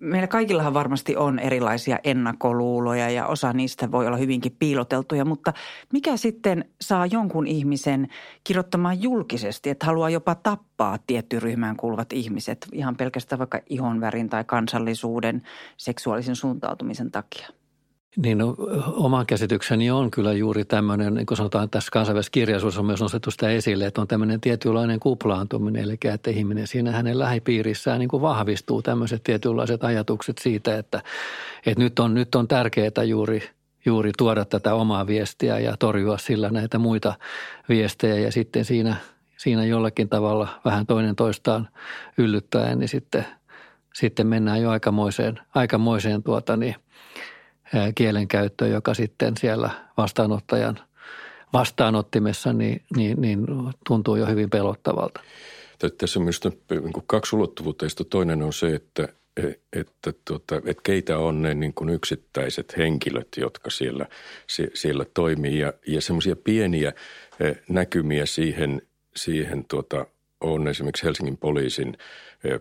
[0.01, 5.53] Meillä kaikillahan varmasti on erilaisia ennakkoluuloja ja osa niistä voi olla hyvinkin piiloteltuja, mutta
[5.93, 8.09] mikä sitten saa jonkun ihmisen
[8.45, 14.45] kirjoittamaan julkisesti, että haluaa jopa tappaa tiettyyn ryhmään kuuluvat ihmiset ihan pelkästään vaikka ihonvärin tai
[14.45, 15.43] kansallisuuden
[15.77, 17.49] seksuaalisen suuntautumisen takia?
[18.17, 22.87] Niin no, oman käsitykseni on kyllä juuri tämmöinen, niin kuin sanotaan tässä kansainvälisessä kirjallisuudessa on
[22.87, 27.99] myös nostettu sitä esille, että on tämmöinen tietynlainen kuplaantuminen, eli että ihminen siinä hänen lähipiirissään
[27.99, 31.03] niin kuin vahvistuu tämmöiset tietynlaiset ajatukset siitä, että,
[31.67, 33.43] että nyt, on, nyt on tärkeää juuri,
[33.85, 37.15] juuri tuoda tätä omaa viestiä ja torjua sillä näitä muita
[37.69, 38.97] viestejä ja sitten siinä,
[39.37, 41.69] siinä jollakin tavalla vähän toinen toistaan
[42.19, 43.27] yllyttäen, niin sitten,
[43.95, 46.75] sitten mennään jo aikamoiseen, aikamoiseen tuota niin–
[47.95, 50.79] kielenkäyttö, joka sitten siellä vastaanottajan
[51.53, 53.47] vastaanottimessa niin, niin, niin
[53.87, 55.21] tuntuu jo hyvin pelottavalta.
[55.99, 57.87] Tässä on myös niin kaksi ulottuvuutta.
[58.11, 59.09] Toinen on se, että,
[59.73, 64.07] että, tuota, että keitä on ne niin kuin yksittäiset henkilöt, jotka siellä,
[64.75, 65.59] siellä toimii.
[65.59, 66.93] Ja, ja semmoisia pieniä
[67.69, 68.83] näkymiä siihen,
[69.17, 70.07] siihen tuota,
[70.43, 71.97] on esimerkiksi Helsingin poliisin,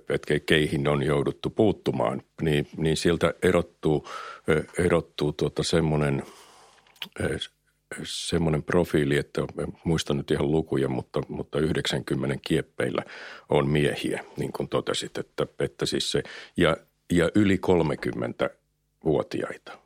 [0.10, 4.08] että keihin on jouduttu puuttumaan, niin, niin sieltä erottuu,
[4.78, 6.24] erottuu tuota semmoinen,
[8.04, 9.42] semmoinen profiili, että
[9.84, 13.04] muistan nyt ihan lukuja, mutta, mutta 90 kieppeillä
[13.50, 16.24] on miehiä, niin kuin totesit, että, että siis se,
[16.58, 16.78] ja,
[17.12, 18.50] ja yli 30
[19.04, 19.82] vuotiaita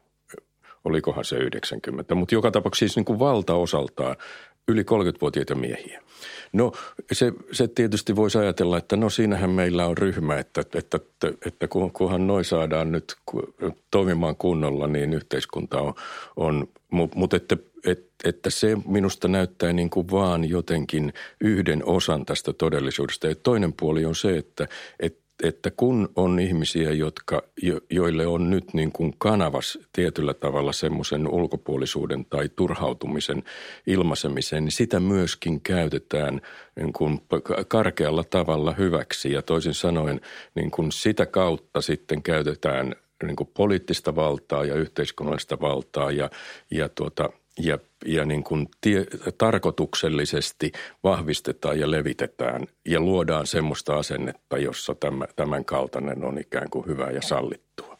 [0.86, 4.15] olikohan se 90, mutta joka tapauksessa siis niin kuin valtaosaltaan
[4.67, 6.01] yli 30-vuotiaita miehiä.
[6.54, 6.71] No
[7.12, 11.67] se, se tietysti voisi ajatella, että no siinähän meillä on ryhmä, että, että, että, että
[11.93, 13.15] kunhan noin saadaan nyt
[13.91, 15.93] toimimaan kunnolla, niin yhteiskunta on,
[16.36, 16.67] on
[17.15, 17.58] mutta että,
[18.23, 23.28] että se minusta näyttää niin kuin vaan jotenkin yhden osan tästä todellisuudesta.
[23.28, 24.67] Ja toinen puoli on se, että,
[24.99, 30.74] että että kun on ihmisiä, jotka, jo, joille on nyt niin kuin kanavas tietyllä tavalla
[30.74, 33.43] semmoisen ulkopuolisuuden tai turhautumisen
[33.88, 36.41] ilmaisemiseen, niin sitä myöskin käytetään
[36.76, 37.21] niin kuin
[37.67, 39.32] karkealla tavalla hyväksi.
[39.32, 40.21] Ja toisin sanoen
[40.56, 46.30] niin kuin sitä kautta sitten käytetään niin kuin poliittista valtaa ja yhteiskunnallista valtaa ja,
[46.71, 49.05] ja tuota– ja, ja niin kuin tie,
[49.37, 50.71] tarkoituksellisesti
[51.03, 57.05] vahvistetaan ja levitetään ja luodaan semmoista asennetta, jossa tämä, tämän kaltainen on ikään kuin hyvä
[57.11, 57.94] ja sallittua.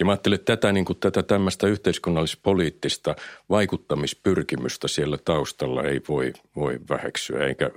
[0.00, 3.16] Ja mä ajattelin, että tätä, niin kuin, tätä tämmöistä yhteiskunnallis-poliittista
[3.50, 7.70] vaikuttamispyrkimystä siellä taustalla ei voi, voi väheksyä, eikä,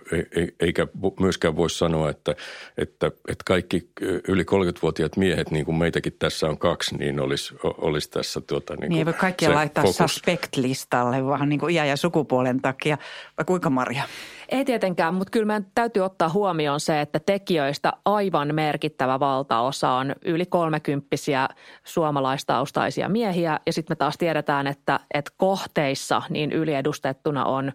[0.60, 0.88] eikä
[1.20, 2.36] myöskään voi sanoa, että,
[2.78, 3.90] että, että kaikki
[4.28, 8.90] yli 30-vuotiaat miehet, niin kuin meitäkin tässä on kaksi, niin olisi, olisi tässä tuota, niin
[8.90, 9.98] niin ei voi kaikkia laittaa fokus.
[9.98, 12.98] suspect-listalle, vaan niin kuin iän ja sukupuolen takia,
[13.38, 14.04] vai kuinka Maria?
[14.50, 20.16] Ei tietenkään, mutta kyllä meidän täytyy ottaa huomioon se, että tekijöistä aivan merkittävä valtaosa on
[20.26, 21.50] yli kolmekymppisiä
[21.84, 23.60] suomalaistaustaisia miehiä.
[23.66, 27.72] Ja sitten me taas tiedetään, että, että kohteissa niin yliedustettuna on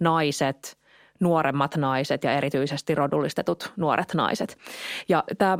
[0.00, 0.81] naiset,
[1.22, 4.58] nuoremmat naiset ja erityisesti rodullistetut nuoret naiset.
[5.08, 5.58] Ja tämä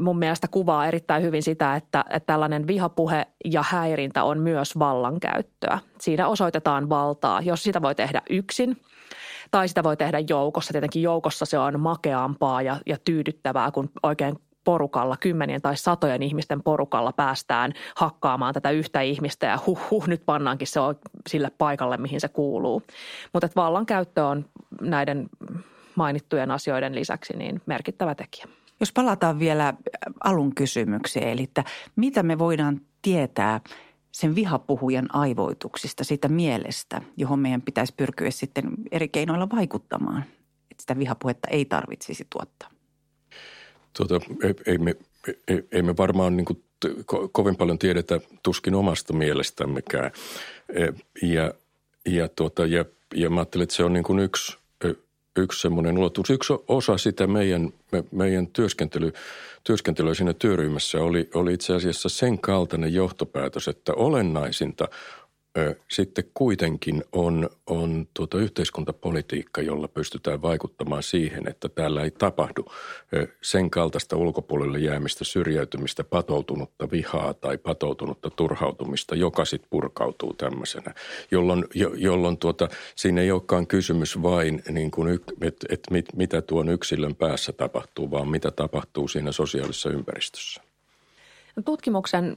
[0.00, 5.78] mun mielestä kuvaa erittäin hyvin sitä, että, että tällainen vihapuhe ja häirintä on myös vallankäyttöä.
[6.00, 8.76] Siinä osoitetaan valtaa, jos sitä voi tehdä yksin–
[9.54, 10.72] tai sitä voi tehdä joukossa.
[10.72, 16.62] Tietenkin joukossa se on makeampaa ja, ja tyydyttävää, kun oikein porukalla, kymmenien tai satojen ihmisten
[16.62, 20.80] porukalla päästään hakkaamaan tätä yhtä ihmistä ja huh, huh nyt pannaankin se
[21.28, 22.82] sille paikalle, mihin se kuuluu.
[23.32, 24.44] Mutta vallankäyttö on
[24.80, 25.28] näiden
[25.94, 28.46] mainittujen asioiden lisäksi niin merkittävä tekijä.
[28.80, 29.74] Jos palataan vielä
[30.24, 31.64] alun kysymykseen, eli että
[31.96, 33.60] mitä me voidaan tietää
[34.12, 40.24] sen vihapuhujan aivoituksista, siitä mielestä, johon meidän pitäisi pyrkiä sitten eri keinoilla vaikuttamaan,
[40.70, 42.73] että sitä vihapuhetta ei tarvitsisi tuottaa?
[43.96, 44.96] Tuota, ei, ei, me,
[45.48, 46.62] ei, ei me varmaan niin kuin
[47.06, 50.10] ko, kovin paljon tiedetä tuskin omasta mielestämmekään.
[50.74, 50.86] E,
[51.22, 51.54] ja,
[52.06, 54.56] ja, tuota, ja, ja mä ajattelen, että se on niin kuin yksi,
[55.36, 56.30] yksi semmoinen ulottuvuus.
[56.30, 59.12] Yksi osa sitä meidän, me, meidän työskentely,
[59.64, 64.88] työskentelyä siinä työryhmässä oli, oli itse asiassa sen kaltainen johtopäätös, että olennaisinta
[65.90, 72.64] sitten kuitenkin on, on tuota yhteiskuntapolitiikka, jolla pystytään vaikuttamaan siihen, että täällä ei tapahdu
[73.42, 80.94] sen kaltaista ulkopuolelle jäämistä, syrjäytymistä, patoutunutta vihaa tai patoutunutta turhautumista, joka sitten purkautuu tämmöisenä,
[81.30, 86.42] jolloin, jo, jolloin tuota, siinä ei olekaan kysymys vain, niin kuin, että et mit, mitä
[86.42, 90.62] tuon yksilön päässä tapahtuu, vaan mitä tapahtuu siinä sosiaalisessa ympäristössä.
[91.64, 92.36] Tutkimuksen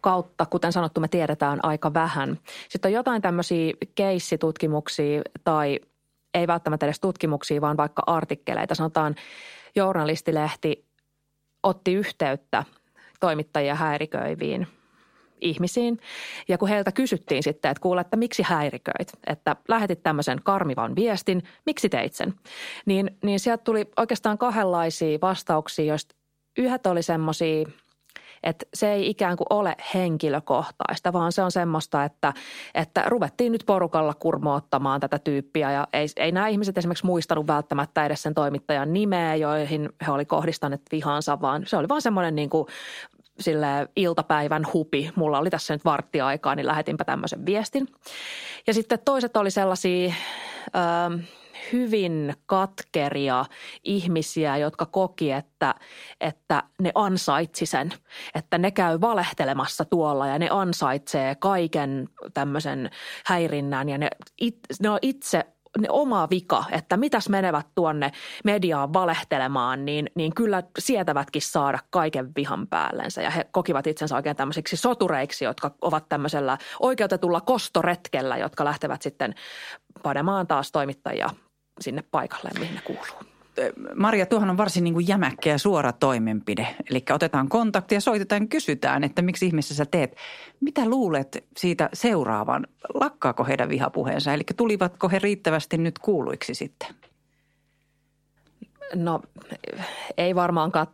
[0.00, 2.38] kautta, kuten sanottu, me tiedetään aika vähän.
[2.68, 5.80] Sitten on jotain tämmöisiä keissitutkimuksia tai
[6.34, 8.74] ei välttämättä edes tutkimuksia, vaan vaikka artikkeleita.
[8.74, 9.14] Sanotaan,
[9.76, 10.84] journalistilehti
[11.62, 12.64] otti yhteyttä
[13.20, 14.66] toimittajia häiriköiviin
[15.40, 16.00] ihmisiin.
[16.48, 21.42] Ja kun heiltä kysyttiin sitten, että kuule, että miksi häiriköit, että lähetit tämmöisen karmivan viestin,
[21.66, 22.34] miksi teit sen,
[22.86, 26.14] niin, niin sieltä tuli oikeastaan kahdenlaisia vastauksia, joista
[26.58, 27.66] yhdet oli semmoisia–
[28.42, 32.32] että se ei ikään kuin ole henkilökohtaista, vaan se on semmoista, että,
[32.74, 38.06] että ruvettiin nyt porukalla kurmoottamaan tätä tyyppiä ja ei, ei nämä ihmiset esimerkiksi muistanut välttämättä
[38.06, 42.50] edes sen toimittajan nimeä, joihin he oli kohdistaneet vihansa, vaan se oli vaan semmoinen niin
[42.50, 42.66] kuin
[43.40, 45.10] sille iltapäivän hupi.
[45.16, 47.88] Mulla oli tässä nyt varttiaikaa, niin lähetinpä tämmöisen viestin.
[48.66, 50.14] Ja sitten toiset oli sellaisia...
[50.76, 51.18] Öö,
[51.72, 53.44] hyvin katkeria
[53.84, 55.74] ihmisiä, jotka koki, että,
[56.20, 57.92] että ne ansaitsi sen,
[58.34, 62.90] että ne käy valehtelemassa tuolla ja ne ansaitsee kaiken tämmöisen
[63.26, 64.08] häirinnän ja ne,
[64.40, 65.44] it, ne on itse
[65.78, 68.10] ne oma vika, että mitäs menevät tuonne
[68.44, 73.22] mediaan valehtelemaan, niin, niin kyllä sietävätkin saada kaiken vihan päällensä.
[73.22, 79.34] Ja he kokivat itsensä oikein tämmöisiksi sotureiksi, jotka ovat tämmöisellä oikeutetulla kostoretkellä, jotka lähtevät sitten
[80.02, 81.30] panemaan taas toimittajia
[81.80, 83.30] sinne paikalle, mihin ne kuuluu.
[83.94, 86.76] Maria, tuohon on varsin niin kuin jämäkkä ja suora toimenpide.
[86.90, 87.48] Eli otetaan
[88.00, 90.16] soitetaan ja kysytään, että miksi ihmeessä sä teet.
[90.60, 92.66] Mitä luulet siitä seuraavan?
[92.94, 94.32] Lakkaako heidän vihapuheensa?
[94.32, 96.88] Eli tulivatko he riittävästi nyt kuuluiksi sitten?
[98.94, 99.20] No
[100.16, 100.86] ei varmaankaan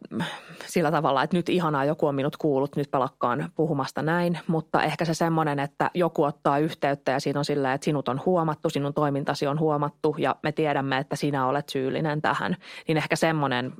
[0.66, 5.04] sillä tavalla, että nyt ihanaa joku on minut kuullut, nyt pelakkaan puhumasta näin, mutta ehkä
[5.04, 8.94] se semmoinen, että joku ottaa yhteyttä ja siinä on sillä, että sinut on huomattu, sinun
[8.94, 12.56] toimintasi on huomattu ja me tiedämme, että sinä olet syyllinen tähän,
[12.88, 13.72] niin ehkä semmoinen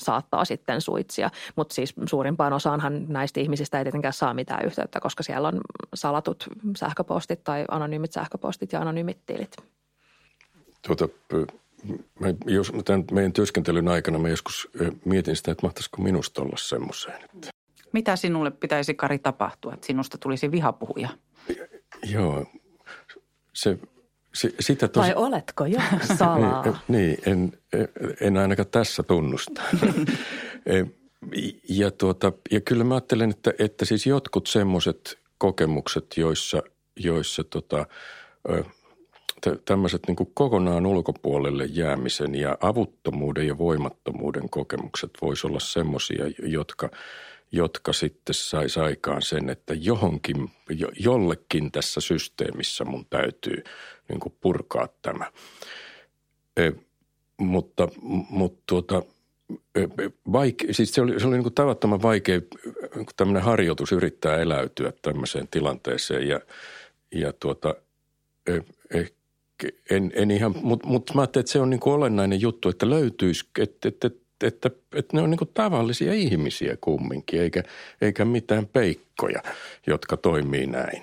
[0.00, 1.30] saattaa sitten suitsia.
[1.56, 5.60] Mutta siis suurimpaan osaanhan näistä ihmisistä ei tietenkään saa mitään yhteyttä, koska siellä on
[5.94, 9.56] salatut sähköpostit tai anonyymit sähköpostit ja anonyymit tilit.
[10.86, 11.08] Tuota,
[12.20, 14.68] mä, jos, tämän meidän työskentelyn aikana mä joskus
[15.04, 17.24] mietin sitä, että mahtaisiko minusta olla semmoiseen.
[17.24, 17.48] Että...
[17.92, 21.08] Mitä sinulle pitäisi, Kari, tapahtua, että sinusta tulisi vihapuhuja?
[22.10, 22.46] Joo,
[23.52, 23.78] se,
[24.34, 25.06] se sitä tosi...
[25.06, 25.80] Vai oletko jo
[26.18, 26.62] salaa?
[26.62, 27.52] niin, niin en,
[28.20, 29.62] en ainakaan tässä tunnusta.
[31.68, 36.62] ja, tuota, ja kyllä mä ajattelen, että, että siis jotkut semmoiset kokemukset, joissa,
[36.96, 37.86] joissa tota,
[39.64, 46.90] tämmöiset niin kuin kokonaan ulkopuolelle jäämisen ja avuttomuuden ja voimattomuuden kokemukset voisi olla semmoisia, jotka,
[47.52, 53.64] jotka sitten saisi aikaan sen, että johonkin, jo, jollekin tässä systeemissä mun täytyy
[54.08, 55.32] niin kuin purkaa tämä.
[56.56, 56.72] E,
[57.38, 57.88] mutta,
[58.30, 59.02] mutta tuota,
[60.32, 62.40] vaike, siis se oli, se oli niin kuin tavattoman vaikea
[63.16, 66.40] tämmöinen harjoitus yrittää eläytyä tämmöiseen tilanteeseen ja,
[67.12, 67.74] ja tuota,
[68.94, 69.12] eh,
[69.90, 72.90] en, en ihan, mutta mut mä ajattelin, että se on niin kuin olennainen juttu, että
[72.90, 74.10] löytyisi, että, että,
[74.42, 77.62] että, että, ne on niin kuin tavallisia ihmisiä kumminkin, eikä,
[78.00, 79.42] eikä mitään peikkoja,
[79.86, 81.02] jotka toimii näin.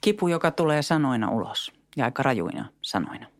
[0.00, 3.33] Kipu, joka tulee sanoina ulos ja aika rajuina sanoina.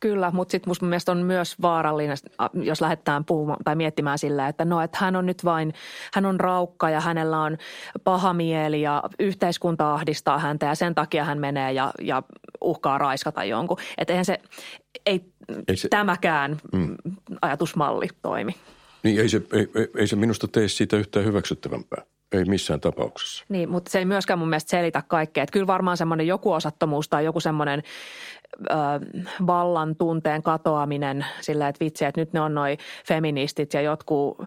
[0.00, 2.16] Kyllä, mutta sitten musta mielestä on myös vaarallinen,
[2.54, 5.74] jos lähdetään puhumaan tai miettimään sillä, että no, että hän on nyt vain,
[6.14, 7.58] hän on raukka ja hänellä on
[8.04, 12.22] paha mieli ja yhteiskunta ahdistaa häntä ja sen takia hän menee ja, ja
[12.60, 13.78] uhkaa raiskata jonkun.
[13.98, 14.40] Että eihän se,
[15.06, 15.32] ei,
[15.68, 16.96] ei se, tämäkään mm.
[17.42, 18.54] ajatusmalli toimi.
[19.02, 22.02] Niin ei se, ei, ei se minusta tee siitä yhtään hyväksyttävämpää.
[22.32, 23.44] Ei missään tapauksessa.
[23.48, 25.42] Niin, mutta se ei myöskään mun mielestä selitä kaikkea.
[25.42, 27.82] Että kyllä varmaan semmoinen joku osattomuus tai joku semmoinen
[28.70, 28.74] ö,
[29.46, 34.38] vallan tunteen katoaminen sillä, että vitsi, että nyt ne on noi feministit ja jotkut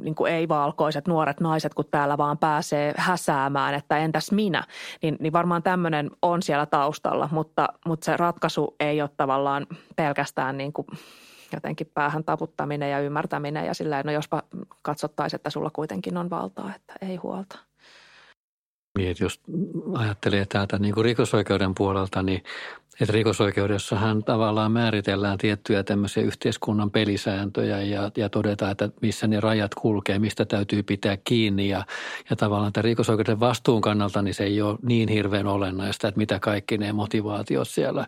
[0.00, 4.64] niin ei-valkoiset nuoret naiset, kun täällä vaan pääsee häsäämään, että entäs minä.
[5.02, 10.58] Niin, niin varmaan tämmöinen on siellä taustalla, mutta, mutta se ratkaisu ei ole tavallaan pelkästään
[10.58, 10.86] niin kuin–
[11.52, 14.42] jotenkin päähän taputtaminen ja ymmärtäminen ja sillä no jospa
[14.82, 17.58] katsottaisiin, että sulla kuitenkin on valtaa, että ei huolta.
[18.98, 19.40] Niin, jos
[19.94, 22.42] ajattelee täältä niin kuin rikosoikeuden puolelta, niin
[23.00, 29.74] että rikosoikeudessahan tavallaan määritellään tiettyjä tämmöisiä yhteiskunnan pelisääntöjä ja, ja todetaan, että missä ne rajat
[29.74, 31.68] kulkee, mistä täytyy pitää kiinni.
[31.68, 31.84] Ja,
[32.30, 36.38] ja tavallaan tämän rikosoikeuden vastuun kannalta niin se ei ole niin hirveän olennaista, että mitä
[36.38, 38.06] kaikki ne motivaatiot siellä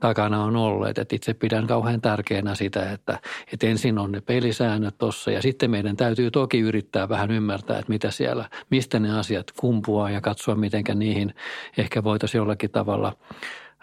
[0.00, 0.98] takana on olleet.
[0.98, 3.18] Että itse pidän kauhean tärkeänä sitä, että,
[3.52, 7.92] että ensin on ne pelisäännöt tuossa ja sitten meidän täytyy toki yrittää vähän ymmärtää, että
[7.92, 11.34] mitä siellä, mistä ne asiat kumpuaa ja katsoa, miten niihin
[11.76, 13.12] ehkä voitaisiin jollakin tavalla–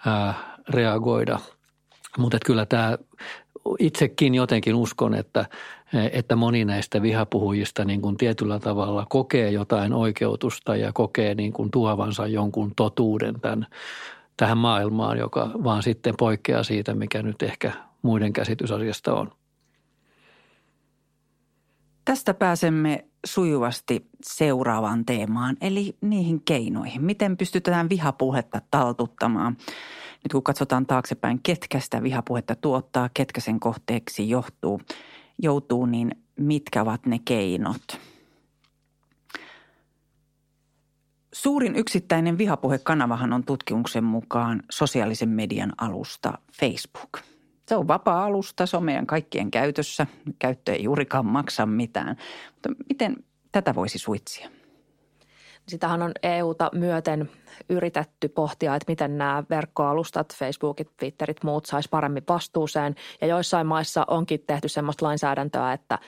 [0.05, 1.39] ää, reagoida.
[2.17, 2.97] Mutta kyllä tämä
[3.79, 5.45] itsekin jotenkin uskon, että,
[6.11, 11.71] että moni näistä vihapuhujista niin kuin tietyllä tavalla kokee jotain oikeutusta ja kokee niin kuin
[11.71, 13.67] tuovansa jonkun totuuden tämän,
[14.37, 19.31] tähän maailmaan, joka vaan sitten poikkeaa siitä, mikä nyt ehkä muiden käsitys asiasta on.
[22.05, 27.03] Tästä pääsemme sujuvasti seuraavaan teemaan, eli niihin keinoihin.
[27.03, 29.57] Miten pystytään vihapuhetta taltuttamaan?
[30.23, 34.81] Nyt kun katsotaan taaksepäin, ketkä sitä vihapuhetta tuottaa, ketkä sen kohteeksi johtuu,
[35.41, 37.99] joutuu, niin mitkä ovat ne keinot?
[41.33, 47.19] Suurin yksittäinen vihapuhekanavahan on tutkimuksen mukaan sosiaalisen median alusta Facebook–
[47.67, 50.07] se on vapaa-alusta, se on meidän kaikkien käytössä.
[50.39, 52.17] Käyttö ei juurikaan maksa mitään.
[52.51, 53.15] Mutta miten
[53.51, 54.49] tätä voisi suitsia?
[55.67, 57.29] Sitähän on EUta myöten
[57.69, 62.95] yritetty pohtia, että miten nämä verkkoalustat, Facebookit, Twitterit, muut saisi paremmin vastuuseen.
[63.21, 65.99] Ja joissain maissa onkin tehty sellaista lainsäädäntöä, että,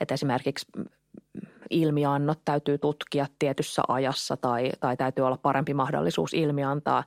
[0.00, 0.66] että esimerkiksi
[1.70, 7.04] ilmiannot täytyy tutkia tietyssä ajassa tai, tai täytyy olla parempi mahdollisuus ilmiantaa.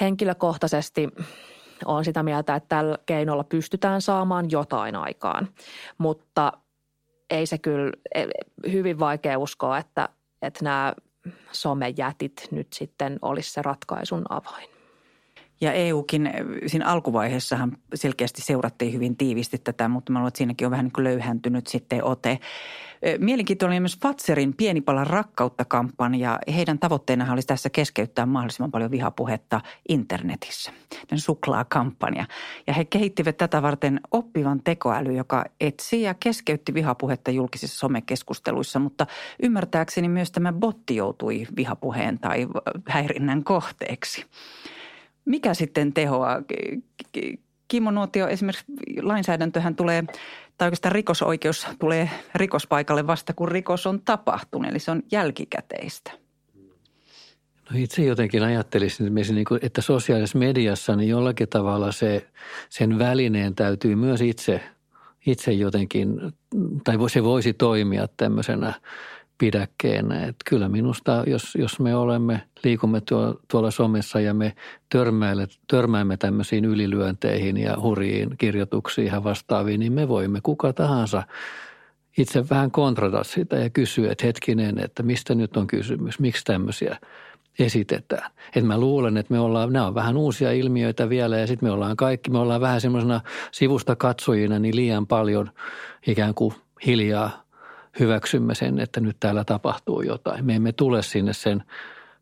[0.00, 1.08] Henkilökohtaisesti
[1.84, 5.48] olen sitä mieltä, että tällä keinolla pystytään saamaan jotain aikaan,
[5.98, 6.52] mutta
[7.30, 8.24] ei se kyllä, e,
[8.72, 10.08] hyvin vaikea uskoa, että,
[10.42, 10.94] että nämä
[11.52, 14.75] somejätit nyt sitten olisi se ratkaisun avain.
[15.60, 16.30] Ja EUkin
[16.66, 20.92] siinä alkuvaiheessahan selkeästi seurattiin hyvin tiivisti tätä, mutta mä luulen, että siinäkin on vähän niin
[20.92, 22.38] kuin löyhäntynyt sitten ote.
[23.18, 26.38] Mielenkiintoinen oli myös Fatserin Pieni pala rakkautta kampanja.
[26.54, 30.72] Heidän tavoitteenahan olisi tässä keskeyttää mahdollisimman paljon vihapuhetta internetissä.
[31.08, 32.26] Tämän suklaakampanja.
[32.66, 38.78] Ja he kehittivät tätä varten oppivan tekoäly, joka etsii ja keskeytti vihapuhetta julkisissa somekeskusteluissa.
[38.78, 39.06] Mutta
[39.42, 42.46] ymmärtääkseni myös tämä botti joutui vihapuheen tai
[42.88, 44.24] häirinnän kohteeksi.
[45.26, 46.42] Mikä sitten tehoaa?
[47.68, 48.64] Kimmo Nuotio, esimerkiksi
[49.02, 50.04] lainsäädäntöhän tulee,
[50.58, 56.10] tai oikeastaan rikosoikeus tulee rikospaikalle vasta, kun rikos on tapahtunut, eli se on jälkikäteistä.
[57.70, 59.14] No itse jotenkin ajattelisin,
[59.62, 62.26] että sosiaalisessa mediassa niin jollakin tavalla se,
[62.68, 64.60] sen välineen täytyy myös itse,
[65.26, 66.20] itse jotenkin,
[66.84, 68.74] tai se voisi toimia tämmöisenä–
[69.38, 70.22] pidäkkeenä.
[70.22, 73.02] Että kyllä minusta, jos, jos me olemme, liikumme
[73.50, 74.54] tuolla somessa ja me
[74.88, 81.22] törmäämme, törmäämme tämmöisiin ylilyönteihin ja hurjiin kirjoituksiin ja vastaaviin, niin me voimme kuka tahansa
[82.18, 86.96] itse vähän kontrata sitä ja kysyä, että hetkinen, että mistä nyt on kysymys, miksi tämmöisiä
[87.58, 88.30] esitetään.
[88.48, 91.72] Että mä luulen, että me ollaan, nämä on vähän uusia ilmiöitä vielä ja sitten me
[91.72, 93.20] ollaan kaikki, me ollaan vähän semmoisena
[93.52, 95.50] sivusta katsojina niin liian paljon
[96.06, 96.54] ikään kuin
[96.86, 97.45] hiljaa
[98.00, 100.46] hyväksymme sen, että nyt täällä tapahtuu jotain.
[100.46, 101.64] Me emme tule sinne sen,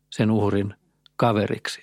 [0.09, 0.73] sen uhrin
[1.15, 1.81] kaveriksi.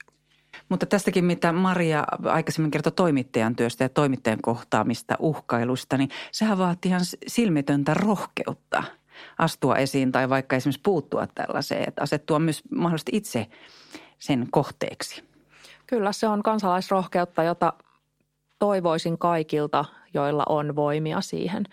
[0.68, 6.88] Mutta tästäkin, mitä Maria aikaisemmin kertoi toimittajan työstä ja toimittajan kohtaamista uhkailusta, niin sehän vaatii
[6.88, 8.82] ihan silmitöntä rohkeutta
[9.38, 13.46] astua esiin tai vaikka esimerkiksi puuttua tällaiseen, että asettua myös mahdollisesti itse
[14.18, 15.24] sen kohteeksi.
[15.86, 17.72] Kyllä se on kansalaisrohkeutta, jota
[18.58, 19.84] toivoisin kaikilta,
[20.14, 21.64] joilla on voimia siihen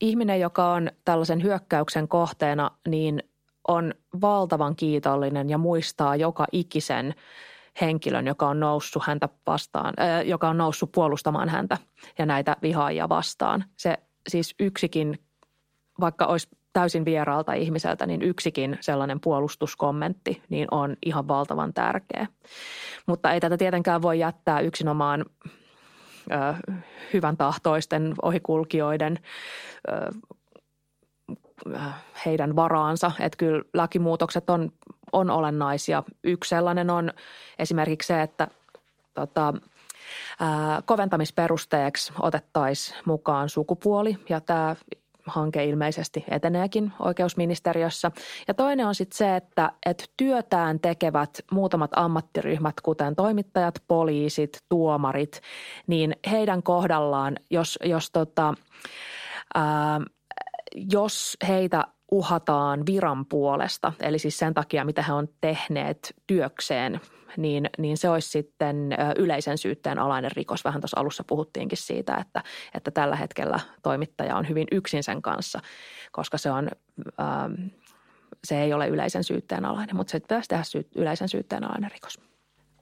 [0.00, 3.22] ihminen, joka on tällaisen hyökkäyksen kohteena, niin
[3.68, 7.14] on valtavan kiitollinen ja muistaa joka ikisen
[7.80, 11.78] henkilön, joka on noussut häntä vastaan, äh, joka on noussut puolustamaan häntä
[12.18, 13.64] ja näitä vihaajia vastaan.
[13.76, 15.18] Se siis yksikin,
[16.00, 22.26] vaikka olisi täysin vieraalta ihmiseltä, niin yksikin sellainen puolustuskommentti niin on ihan valtavan tärkeä.
[23.06, 25.24] Mutta ei tätä tietenkään voi jättää yksinomaan
[27.12, 29.18] hyvän tahtoisten ohikulkijoiden
[32.26, 33.12] heidän varaansa.
[33.20, 34.72] Että kyllä lakimuutokset on,
[35.12, 36.02] on olennaisia.
[36.24, 37.12] Yksi sellainen on
[37.58, 38.48] esimerkiksi se, että
[39.14, 39.54] tota,
[40.40, 44.76] ää, koventamisperusteeksi otettaisiin mukaan sukupuoli ja tämä
[45.26, 48.10] hanke ilmeisesti eteneekin oikeusministeriössä.
[48.48, 55.40] Ja toinen on sitten se, että, että työtään tekevät muutamat ammattiryhmät, kuten toimittajat, poliisit, tuomarit,
[55.86, 58.54] niin heidän kohdallaan, jos, jos, tota,
[59.54, 60.00] ää,
[60.92, 67.00] jos heitä uhataan viran puolesta, eli siis sen takia, mitä he on tehneet työkseen–
[67.36, 70.64] niin, niin se olisi sitten yleisen syytteen alainen rikos.
[70.64, 72.42] Vähän tuossa alussa puhuttiinkin siitä, että,
[72.74, 75.60] että tällä hetkellä toimittaja on hyvin yksin sen kanssa,
[76.12, 76.68] koska se on...
[77.20, 77.52] Ähm,
[78.44, 80.62] se ei ole yleisen syytteen alainen, mutta se pitäisi tehdä
[80.94, 82.20] yleisen syytteen alainen rikos.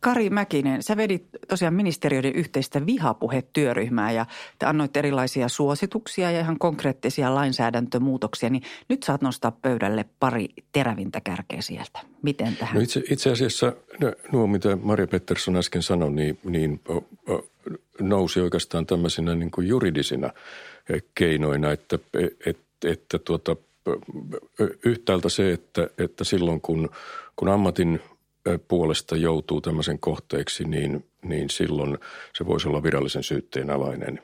[0.05, 4.27] Kari Mäkinen, sä vedit tosiaan ministeriöiden yhteistä vihapuhetyöryhmää ja
[4.59, 8.51] te annoitte erilaisia suosituksia ja ihan konkreettisia lainsäädäntömuutoksia.
[8.51, 12.01] Niin nyt saat nostaa pöydälle pari terävintä kärkeä sieltä.
[12.23, 12.75] Miten tähän?
[12.75, 13.73] No itse, itse asiassa
[14.33, 16.81] nuo, mitä Maria Pettersson äsken sanoi, niin, niin
[18.01, 20.31] nousi oikeastaan tämmöisinä niin kuin juridisina
[20.89, 21.99] e, keinoina, että,
[22.47, 23.57] että, että tuota,
[24.85, 26.91] yhtäältä se, että, että silloin kun,
[27.37, 28.01] kun ammatin–
[28.69, 31.99] puolesta joutuu tämmöisen kohteeksi, niin, niin silloin
[32.39, 34.21] se voisi olla virallisen syytteen alainen.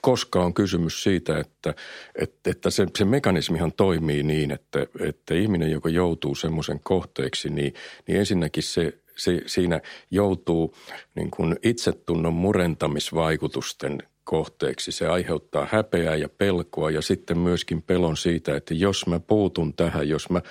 [0.00, 1.74] Koska on kysymys siitä, että,
[2.14, 7.74] että, että se, se mekanismihan toimii niin, että, että ihminen, joka joutuu semmoisen kohteeksi, niin,
[8.06, 10.74] niin ensinnäkin se, se siinä joutuu
[11.14, 14.92] niin kuin itsetunnon murentamisvaikutusten kohteeksi.
[14.92, 20.08] Se aiheuttaa häpeää ja pelkoa ja sitten myöskin pelon siitä, että jos mä puutun tähän,
[20.08, 20.42] jos mä,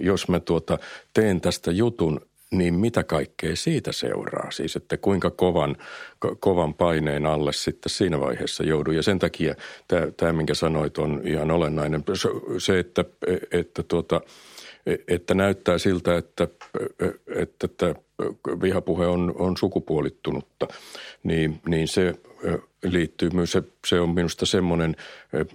[0.00, 0.78] jos mä tuota,
[1.14, 2.20] teen tästä jutun,
[2.52, 4.50] niin mitä kaikkea siitä seuraa?
[4.50, 5.76] Siis, että kuinka kovan,
[6.18, 8.96] ko, kovan paineen alle sitten siinä vaiheessa joudun.
[8.96, 9.54] Ja sen takia
[10.16, 12.04] tämä, minkä sanoit, on ihan olennainen.
[12.58, 13.04] Se, että,
[13.52, 14.20] että, tuota,
[15.08, 16.48] että näyttää siltä, että,
[17.36, 17.94] että, että
[18.62, 20.68] vihapuhe on, on sukupuolittunutta,
[21.22, 22.14] niin, niin se
[22.82, 24.96] liittyy myös, se, se on minusta semmoinen,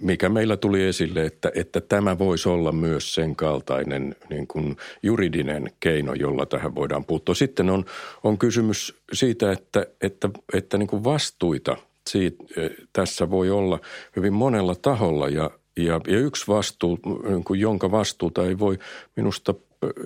[0.00, 5.70] mikä meillä tuli esille, että, että tämä voisi olla myös sen kaltainen niin kuin juridinen
[5.80, 7.34] keino, jolla tähän voidaan puuttua.
[7.34, 7.84] Sitten on,
[8.24, 11.76] on kysymys siitä, että, että, että niin kuin vastuita
[12.08, 12.44] siitä,
[12.92, 13.80] tässä voi olla
[14.16, 18.78] hyvin monella taholla ja, ja, ja yksi vastuu, niin jonka vastuuta ei voi
[19.16, 19.54] minusta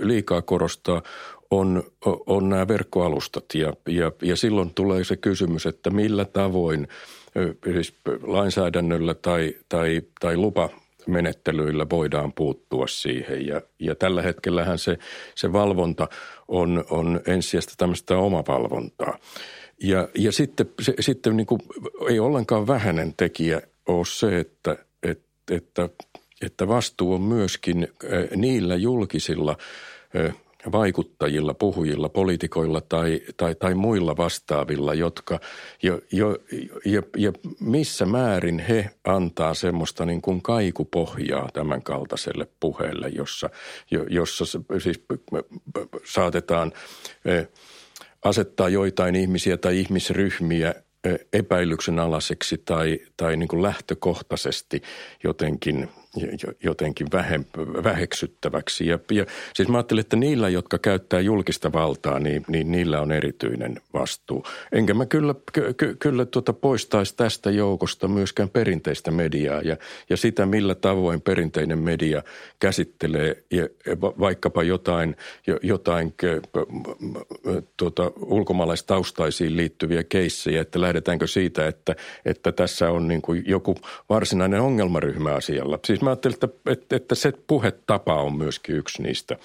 [0.01, 1.03] liikaa korostaa,
[1.51, 1.83] on,
[2.27, 6.89] on nämä verkkoalustat ja, ja, ja silloin tulee se kysymys, että millä tavoin
[7.75, 10.69] siis lainsäädännöllä tai, tai, tai lupa
[11.07, 13.47] menettelyillä voidaan puuttua siihen.
[13.47, 14.99] Ja, ja tällä hetkellähän se,
[15.35, 16.09] se valvonta
[16.49, 19.19] on, on ensisijaista tämmöistä omavalvontaa.
[19.83, 21.61] Ja, ja sitten, se, sitten niin kuin,
[22.09, 24.77] ei ollenkaan vähäinen tekijä ole se, että,
[25.51, 25.89] että,
[26.43, 27.89] että, vastuu on myöskin
[28.37, 29.57] niillä julkisilla
[30.73, 35.41] vaikuttajilla, puhujilla, poliitikoilla tai, tai, tai muilla vastaavilla, jotka
[35.83, 36.37] jo, jo,
[36.85, 43.51] jo, jo missä määrin he antaa semmoista niin kuin kaikupohjaa tämän kaltaiselle puheelle, jossa,
[44.09, 44.45] jossa
[44.79, 45.05] siis
[46.05, 46.73] saatetaan
[48.25, 50.75] asettaa joitain ihmisiä tai ihmisryhmiä
[51.33, 54.83] epäilyksen alaiseksi tai, tai niin kuin lähtökohtaisesti
[55.25, 55.89] jotenkin–
[56.65, 57.07] jotenkin
[57.85, 58.87] väheksyttäväksi.
[58.87, 63.13] Ja, ja siis mä ajattelin, että niillä, jotka käyttää julkista valtaa, niin, niin niillä on
[63.13, 64.45] erityinen vastuu.
[64.73, 65.35] Enkä mä kyllä,
[65.77, 69.77] ky, kyllä tuota poistaisi tästä joukosta myöskään perinteistä mediaa ja,
[70.11, 72.23] ja sitä, millä tavoin perinteinen media
[72.61, 73.69] käsittelee ja,
[74.01, 75.17] vaikkapa jotain,
[75.63, 76.15] jotain
[77.77, 83.75] tuota, ulkomaalaistaustaisiin liittyviä keissejä, että lähdetäänkö siitä, että, että tässä on niin kuin joku
[84.09, 85.79] varsinainen ongelmaryhmä asialla.
[85.87, 89.37] Siis mä ajattelin, että, että, että se puhetapa on myöskin yksi niistä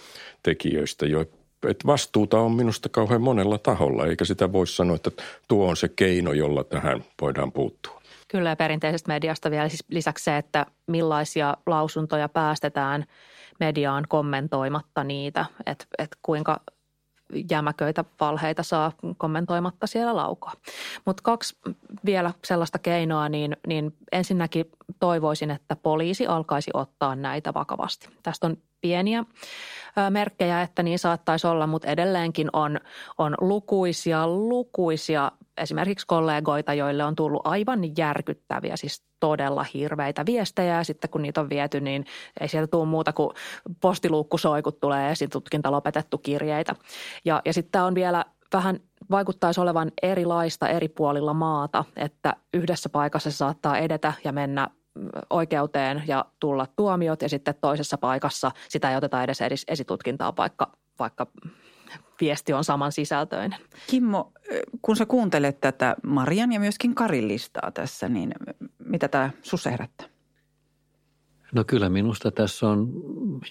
[0.44, 1.22] tekijöistä, jo,
[1.68, 5.12] että vastuuta on minusta kauhean monella taholla, eikä sitä voi sanoa, että
[5.48, 8.02] tuo on se keino, jolla tähän voidaan puuttua.
[8.28, 13.06] Kyllä ja perinteisestä mediasta vielä siis lisäksi se, että millaisia lausuntoja päästetään
[13.60, 16.60] mediaan kommentoimatta niitä, että, että kuinka
[17.52, 20.52] jämäköitä valheita saa kommentoimatta siellä laukoa.
[21.06, 21.58] Mutta kaksi
[22.06, 28.10] vielä sellaista keinoa, niin, niin ensinnäkin toivoisin, että poliisi alkaisi ottaa näitä vakavasti.
[28.24, 29.26] Tästä on pieniä
[30.10, 32.80] merkkejä, että niin saattaisi olla, mutta edelleenkin on,
[33.18, 40.84] on lukuisia, lukuisia esimerkiksi kollegoita, joille on tullut aivan järkyttäviä, siis todella hirveitä viestejä ja
[40.84, 42.06] sitten kun niitä on viety, niin
[42.40, 43.30] ei sieltä tule muuta kuin
[43.82, 46.76] postiluukku soi, kun tulee esitutkinta lopetettu kirjeitä.
[47.26, 48.80] Ja, ja sitten tämä on vielä vähän
[49.12, 54.68] vaikuttaisi olevan erilaista eri puolilla maata, että yhdessä paikassa se saattaa edetä ja mennä
[55.30, 61.28] oikeuteen ja tulla tuomiot ja sitten toisessa paikassa sitä ei oteta edes esitutkintaa, vaikka, vaikka
[62.22, 63.60] viesti on saman sisältöinen.
[63.88, 64.32] Kimmo,
[64.82, 68.32] kun sä kuuntelet tätä Marian ja myöskin Karin listaa tässä, niin
[68.86, 70.08] mitä tämä sussa herättää?
[71.52, 72.90] No kyllä minusta tässä on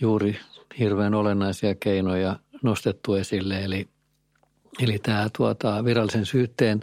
[0.01, 0.39] juuri
[0.79, 3.65] hirveän olennaisia keinoja nostettu esille.
[3.65, 3.89] Eli,
[4.83, 6.81] eli tämä tuota, virallisen syytteen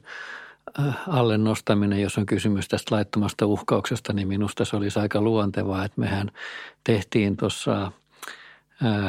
[0.79, 5.85] äh, alle nostaminen, jos on kysymys tästä laittomasta uhkauksesta, niin minusta se olisi aika luontevaa,
[5.85, 6.31] että mehän
[6.83, 7.91] tehtiin tuossa–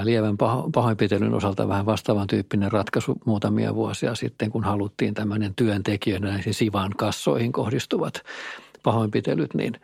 [0.02, 0.36] lievän
[0.74, 6.90] pahoinpitelyn osalta vähän vastaavan tyyppinen ratkaisu muutamia vuosia sitten, kun haluttiin tämmöinen työntekijöiden näihin Sivan
[6.96, 8.22] kassoihin kohdistuvat
[8.82, 9.80] pahoinpitelyt, niin,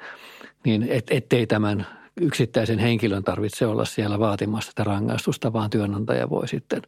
[0.64, 1.86] niin et, ettei tämän
[2.20, 6.82] yksittäisen henkilön tarvitse olla siellä vaatimassa sitä rangaistusta, vaan työnantaja voi sitten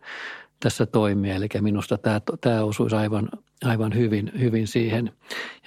[0.61, 1.35] tässä toimia.
[1.35, 3.29] Eli minusta tämä, tämä osuisi aivan,
[3.65, 5.13] aivan hyvin, hyvin siihen.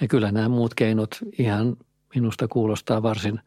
[0.01, 1.77] Ja kyllä nämä muut keinot ihan
[2.15, 3.39] minusta kuulostaa varsin–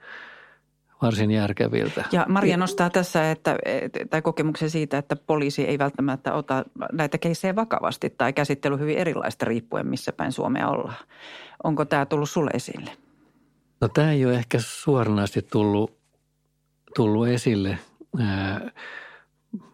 [1.02, 2.04] varsin järkeviltä.
[2.12, 3.56] Ja Maria nostaa tässä, että,
[4.10, 9.44] tai kokemuksen siitä, että poliisi ei välttämättä ota näitä keissejä vakavasti tai käsittely hyvin erilaista
[9.44, 11.06] riippuen missä päin Suomea ollaan.
[11.64, 12.90] Onko tämä tullut sulle esille?
[13.80, 15.98] No tämä ei ole ehkä suoranaisesti tullut,
[16.96, 17.78] tullut esille,
[18.18, 18.70] ää,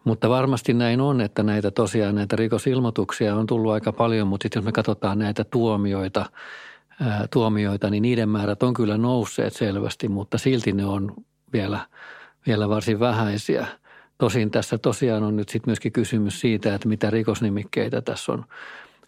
[0.03, 4.59] mutta varmasti näin on, että näitä tosiaan näitä rikosilmoituksia on tullut aika paljon, mutta sitten
[4.59, 6.25] jos me katsotaan näitä tuomioita–
[7.31, 11.13] tuomioita, niin niiden määrät on kyllä nousseet selvästi, mutta silti ne on
[11.53, 11.79] vielä,
[12.47, 13.67] vielä varsin vähäisiä.
[14.17, 18.45] Tosin tässä tosiaan on nyt sitten myöskin kysymys siitä, että mitä rikosnimikkeitä tässä on,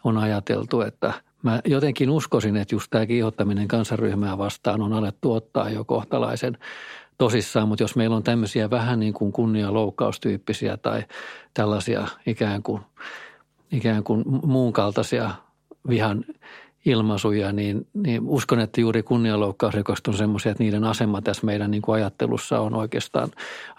[0.04, 1.14] on ajateltu, että
[1.44, 6.58] mä jotenkin uskoisin, että just tämä kiihottaminen kansanryhmää vastaan on alettu ottaa jo kohtalaisen
[7.18, 11.04] tosissaan, mutta jos meillä on tämmöisiä vähän niin kuin kunnianloukkaustyyppisiä tai
[11.54, 12.82] tällaisia ikään kuin,
[13.72, 15.32] ikään kuin muun kaltaisia
[15.90, 16.26] vihan
[16.88, 21.82] ilmaisuja, niin, niin uskon, että juuri kunnianloukkausrikokset on semmoisia, että niiden asema tässä meidän niin
[21.82, 23.30] kuin ajattelussa on oikeastaan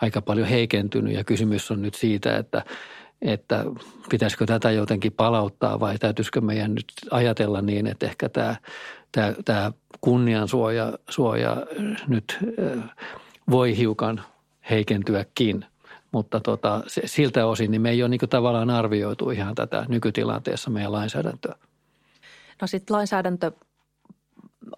[0.03, 2.65] aika paljon heikentynyt ja kysymys on nyt siitä, että
[3.23, 3.65] että
[4.11, 8.57] pitäisikö tätä jotenkin palauttaa vai täytyisikö meidän nyt ajatella niin, että ehkä tämä,
[9.13, 11.57] tämä, tämä kunniansuoja suoja
[12.09, 12.39] nyt
[13.51, 14.23] voi hiukan
[14.71, 15.65] heikentyäkin.
[16.13, 20.93] Mutta tota, siltä osin niin me ei ole niin tavallaan arvioitu ihan tätä nykytilanteessa meidän
[20.93, 21.55] lainsäädäntöä.
[22.61, 23.53] No sitten lainsäädäntö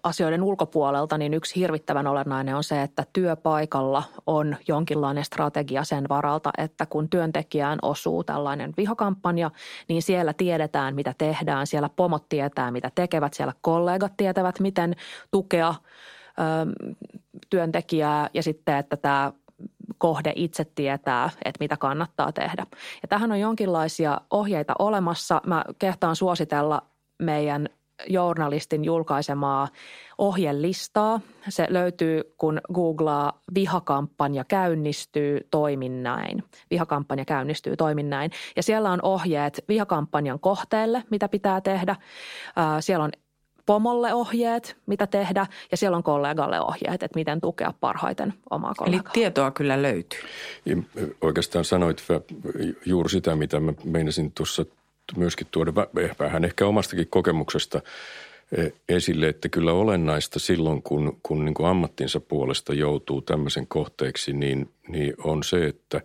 [0.03, 6.51] asioiden ulkopuolelta, niin yksi hirvittävän olennainen on se, että työpaikalla on jonkinlainen strategia sen varalta,
[6.57, 9.51] että kun työntekijään osuu tällainen vihakampanja,
[9.87, 11.67] niin siellä tiedetään, mitä tehdään.
[11.67, 13.33] Siellä pomot tietää, mitä tekevät.
[13.33, 14.95] Siellä kollegat tietävät, miten
[15.31, 15.75] tukea
[16.39, 16.93] ö,
[17.49, 19.33] työntekijää ja sitten, että tämä
[19.97, 22.65] kohde itse tietää, että mitä kannattaa tehdä.
[23.01, 25.41] Ja tähän on jonkinlaisia ohjeita olemassa.
[25.45, 26.90] Mä kehtaan suositella
[27.21, 27.69] meidän
[28.07, 29.67] journalistin julkaisemaa
[30.17, 31.19] ohjelistaa.
[31.49, 36.43] Se löytyy, kun googlaa vihakampanja käynnistyy toimin näin.
[36.71, 38.31] Vihakampanja käynnistyy toimin näin.
[38.55, 41.95] Ja siellä on ohjeet vihakampanjan kohteelle, mitä pitää tehdä.
[42.79, 43.11] Siellä on
[43.65, 49.01] pomolle ohjeet, mitä tehdä, ja siellä on kollegalle ohjeet, että miten tukea parhaiten omaa kollegaa.
[49.05, 50.19] Eli tietoa kyllä löytyy.
[50.65, 50.77] Ja
[51.21, 52.03] oikeastaan sanoit
[52.85, 54.65] juuri sitä, mitä mä meinasin tuossa
[55.17, 55.73] myöskin tuoda
[56.19, 57.81] vähän ehkä omastakin kokemuksesta
[58.57, 64.33] e, esille, että kyllä olennaista silloin, kun, kun niin kuin ammattinsa puolesta joutuu tämmöisen kohteeksi,
[64.33, 66.01] niin, niin on se, että,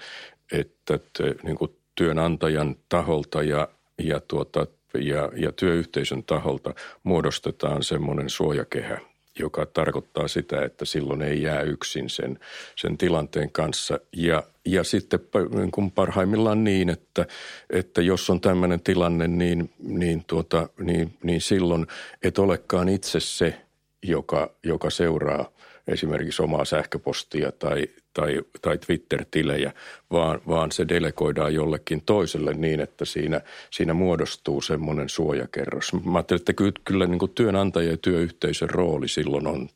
[0.53, 0.99] että
[1.43, 3.69] niin kuin työnantajan taholta ja,
[3.99, 9.01] ja tuota, ja, ja työyhteisön taholta muodostetaan semmoinen suojakehä,
[9.39, 12.39] joka tarkoittaa sitä, että silloin ei jää yksin sen,
[12.77, 13.99] sen tilanteen kanssa.
[14.17, 15.21] Ja, ja sitten
[15.55, 17.27] niin kuin parhaimmillaan niin, että,
[17.71, 21.87] että jos on tämmöinen tilanne, niin, niin, tuota, niin, niin silloin
[22.23, 23.61] et olekaan itse se,
[24.03, 25.51] joka, joka seuraa
[25.89, 29.73] esimerkiksi omaa sähköpostia tai, tai, tai Twitter-tilejä,
[30.11, 33.41] vaan, vaan se delegoidaan jollekin toiselle niin, että siinä,
[33.71, 35.93] siinä muodostuu semmoinen suojakerros.
[36.05, 39.69] Mä ajattelin, että kyllä, kyllä niin työnantaja ja työyhteisön rooli silloin on,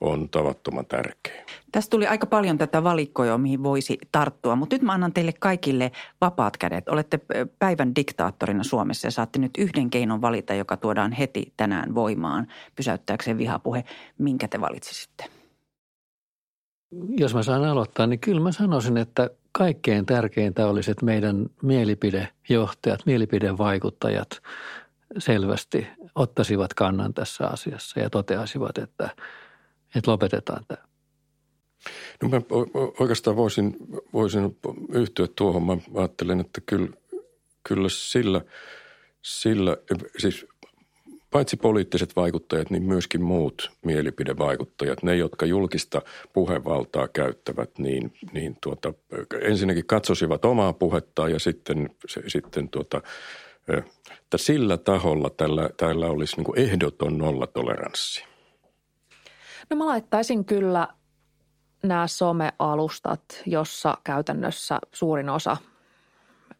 [0.00, 1.44] on tavattoman tärkeä.
[1.72, 5.92] Tässä tuli aika paljon tätä valikkoja, mihin voisi tarttua, mutta nyt mä annan teille kaikille
[6.20, 6.88] vapaat kädet.
[6.88, 7.20] Olette
[7.58, 12.46] päivän diktaattorina Suomessa ja saatte nyt yhden keinon valita, joka tuodaan heti tänään voimaan
[12.76, 13.84] pysäyttääkseen vihapuhe.
[14.18, 15.37] Minkä te valitsisitte?
[17.18, 23.06] Jos mä saan aloittaa, niin kyllä mä sanoisin, että kaikkein tärkeintä olisi, että meidän mielipidejohtajat,
[23.06, 24.42] mielipidevaikuttajat
[25.18, 29.10] selvästi ottaisivat kannan tässä asiassa ja toteaisivat, että,
[29.94, 30.88] että lopetetaan tämä.
[32.22, 32.40] No mä
[33.00, 33.76] oikeastaan voisin,
[34.12, 34.58] voisin
[34.92, 35.62] yhtyä tuohon.
[35.62, 36.88] Mä ajattelen, että kyllä,
[37.68, 38.40] kyllä sillä,
[39.22, 39.76] sillä,
[40.18, 40.46] siis
[41.30, 46.02] paitsi poliittiset vaikuttajat, niin myöskin muut mielipidevaikuttajat, ne jotka julkista
[46.32, 48.92] puhevaltaa käyttävät, niin, niin tuota,
[49.40, 53.02] ensinnäkin katsosivat omaa puhettaan ja sitten, se, sitten tuota,
[54.10, 58.24] että sillä taholla tällä, tällä olisi niin ehdoton nollatoleranssi.
[59.70, 60.88] No mä laittaisin kyllä
[61.82, 65.56] nämä somealustat, jossa käytännössä suurin osa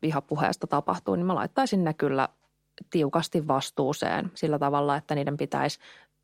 [0.03, 2.29] vihapuheesta tapahtuu, niin mä laittaisin ne kyllä
[2.91, 5.79] tiukasti vastuuseen sillä tavalla, että niiden pitäisi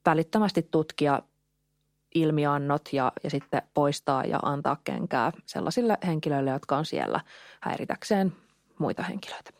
[0.07, 1.23] välittömästi tutkia
[2.15, 7.21] ilmiannot ja, ja sitten poistaa ja antaa kenkää sellaisille henkilöille, jotka on siellä
[7.61, 8.33] häiritäkseen
[8.79, 9.51] muita henkilöitä.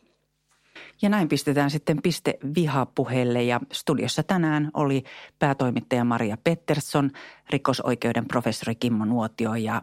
[1.01, 5.03] Ja näin pistetään sitten piste vihapuheelle ja studiossa tänään oli
[5.39, 7.11] päätoimittaja Maria Pettersson,
[7.49, 9.81] rikosoikeuden professori Kimmo Nuotio ja,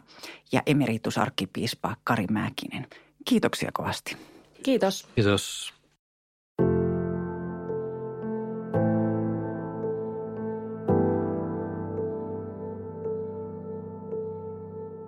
[0.51, 2.87] ja emeritusarkkipiispa Kari Mäkinen.
[3.25, 4.17] Kiitoksia kovasti.
[4.63, 5.07] Kiitos.
[5.15, 5.73] Kiitos.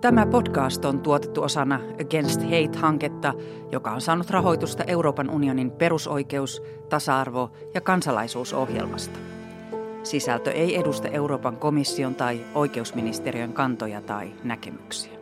[0.06, 3.34] Tämä podcast on tuotettu osana Against Hate-hanketta,
[3.72, 9.20] joka on saanut rahoitusta Euroopan unionin perusoikeus-, tasa-arvo- ja kansalaisuusohjelmasta.
[10.04, 15.15] Sisältö ei edusta Euroopan komission tai oikeusministeriön kantoja tai näkemyksiä.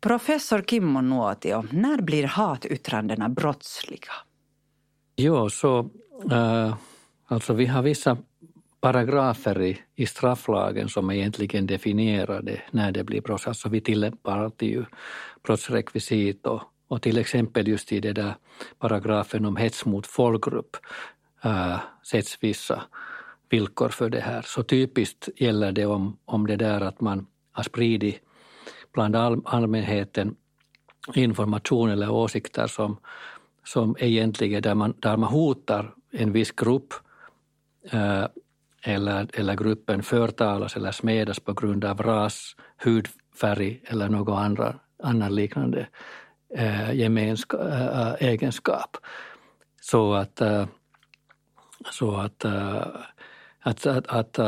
[0.00, 4.12] Professor Kimmo Nuotio, när blir hatyttrandena brottsliga?
[5.16, 5.90] Jo, så
[6.30, 6.74] äh,
[7.26, 8.16] alltså vi har vissa
[8.80, 13.46] paragrafer i, i strafflagen som egentligen definierar det när det blir brott.
[13.46, 14.84] Alltså vi tillämpar alltid ju
[15.42, 18.34] brottsrekvisit och, och till exempel just i det där
[18.78, 20.76] paragrafen om hets mot folkgrupp
[21.44, 22.82] äh, sätts vissa
[23.50, 24.42] villkor för det här.
[24.42, 28.22] Så typiskt gäller det om, om det där att man har spridit
[28.92, 30.36] bland all, allmänheten
[31.14, 32.96] information eller åsikter som,
[33.64, 36.94] som egentligen där man, där man hotar en viss grupp
[37.90, 38.24] eh,
[38.82, 45.34] eller, eller gruppen förtalas eller smedas på grund av ras, hudfärg eller någon andra, annan
[45.34, 45.86] liknande
[46.54, 48.96] eh, gemenska, äh, egenskap.
[49.80, 50.66] Så att, äh,
[51.90, 52.82] så att, äh,
[53.60, 54.38] att, att, att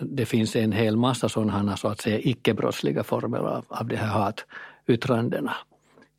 [0.00, 4.32] det finns en hel massa sådana så att säga icke-brottsliga former av, av de här
[4.86, 5.56] hatyttrandena.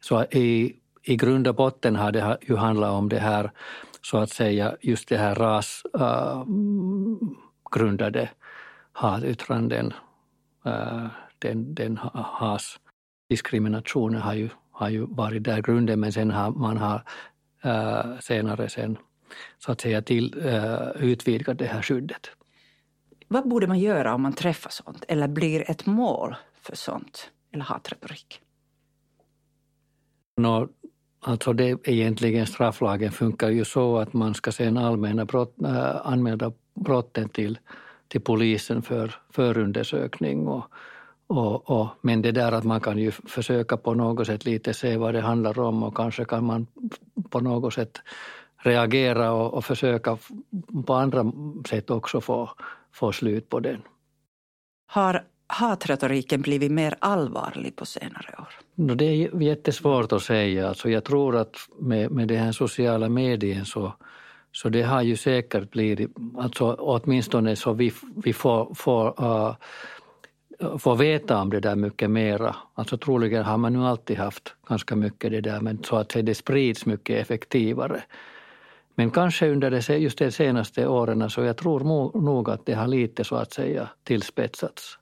[0.01, 3.51] Så i, i grund och botten har det ju handlat om det här
[4.01, 8.29] så att säga just det här rasgrundade äh,
[8.91, 9.93] hatyttranden.
[10.65, 11.05] Äh,
[11.39, 17.03] den, den hasdiskriminationen har ju, har ju varit där grunden men sen har man har
[17.63, 18.97] äh, senare sen
[19.59, 22.31] så att säga till, äh, utvidgat det här skyddet.
[23.27, 27.63] Vad borde man göra om man träffar sånt eller blir ett mål för sånt eller
[27.63, 28.41] hatretorik?
[30.37, 30.69] No,
[31.19, 36.51] alltså det egentligen strafflagen funkar ju så att man ska sen allmänna brott, äh, anmäla
[36.73, 37.59] brotten till,
[38.07, 40.63] till polisen för förundersökning och,
[41.27, 44.97] och, och, men det där att man kan ju försöka på något sätt lite se
[44.97, 46.67] vad det handlar om och kanske kan man
[47.29, 48.01] på något sätt
[48.57, 50.17] reagera och, och försöka
[50.85, 51.31] på andra
[51.69, 52.49] sätt också få,
[52.97, 53.81] få slut på den.
[54.87, 58.47] Har hatretoriken blivit mer allvarlig på senare år?
[58.75, 60.67] No, det är jättesvårt att säga.
[60.67, 63.93] Alltså jag tror att med, med den här sociala medien så,
[64.51, 69.55] så det har ju säkert blivit, alltså åtminstone så vi, vi får, får uh,
[70.77, 72.55] få veta om det där mycket mera.
[72.73, 76.35] Alltså troligen har man nu alltid haft ganska mycket det där men så att det
[76.35, 78.03] sprids mycket effektivare.
[78.97, 81.79] Men kanske under det, just de senaste åren så jag tror
[82.21, 84.96] nog att det har lite så att säga tillspetsats.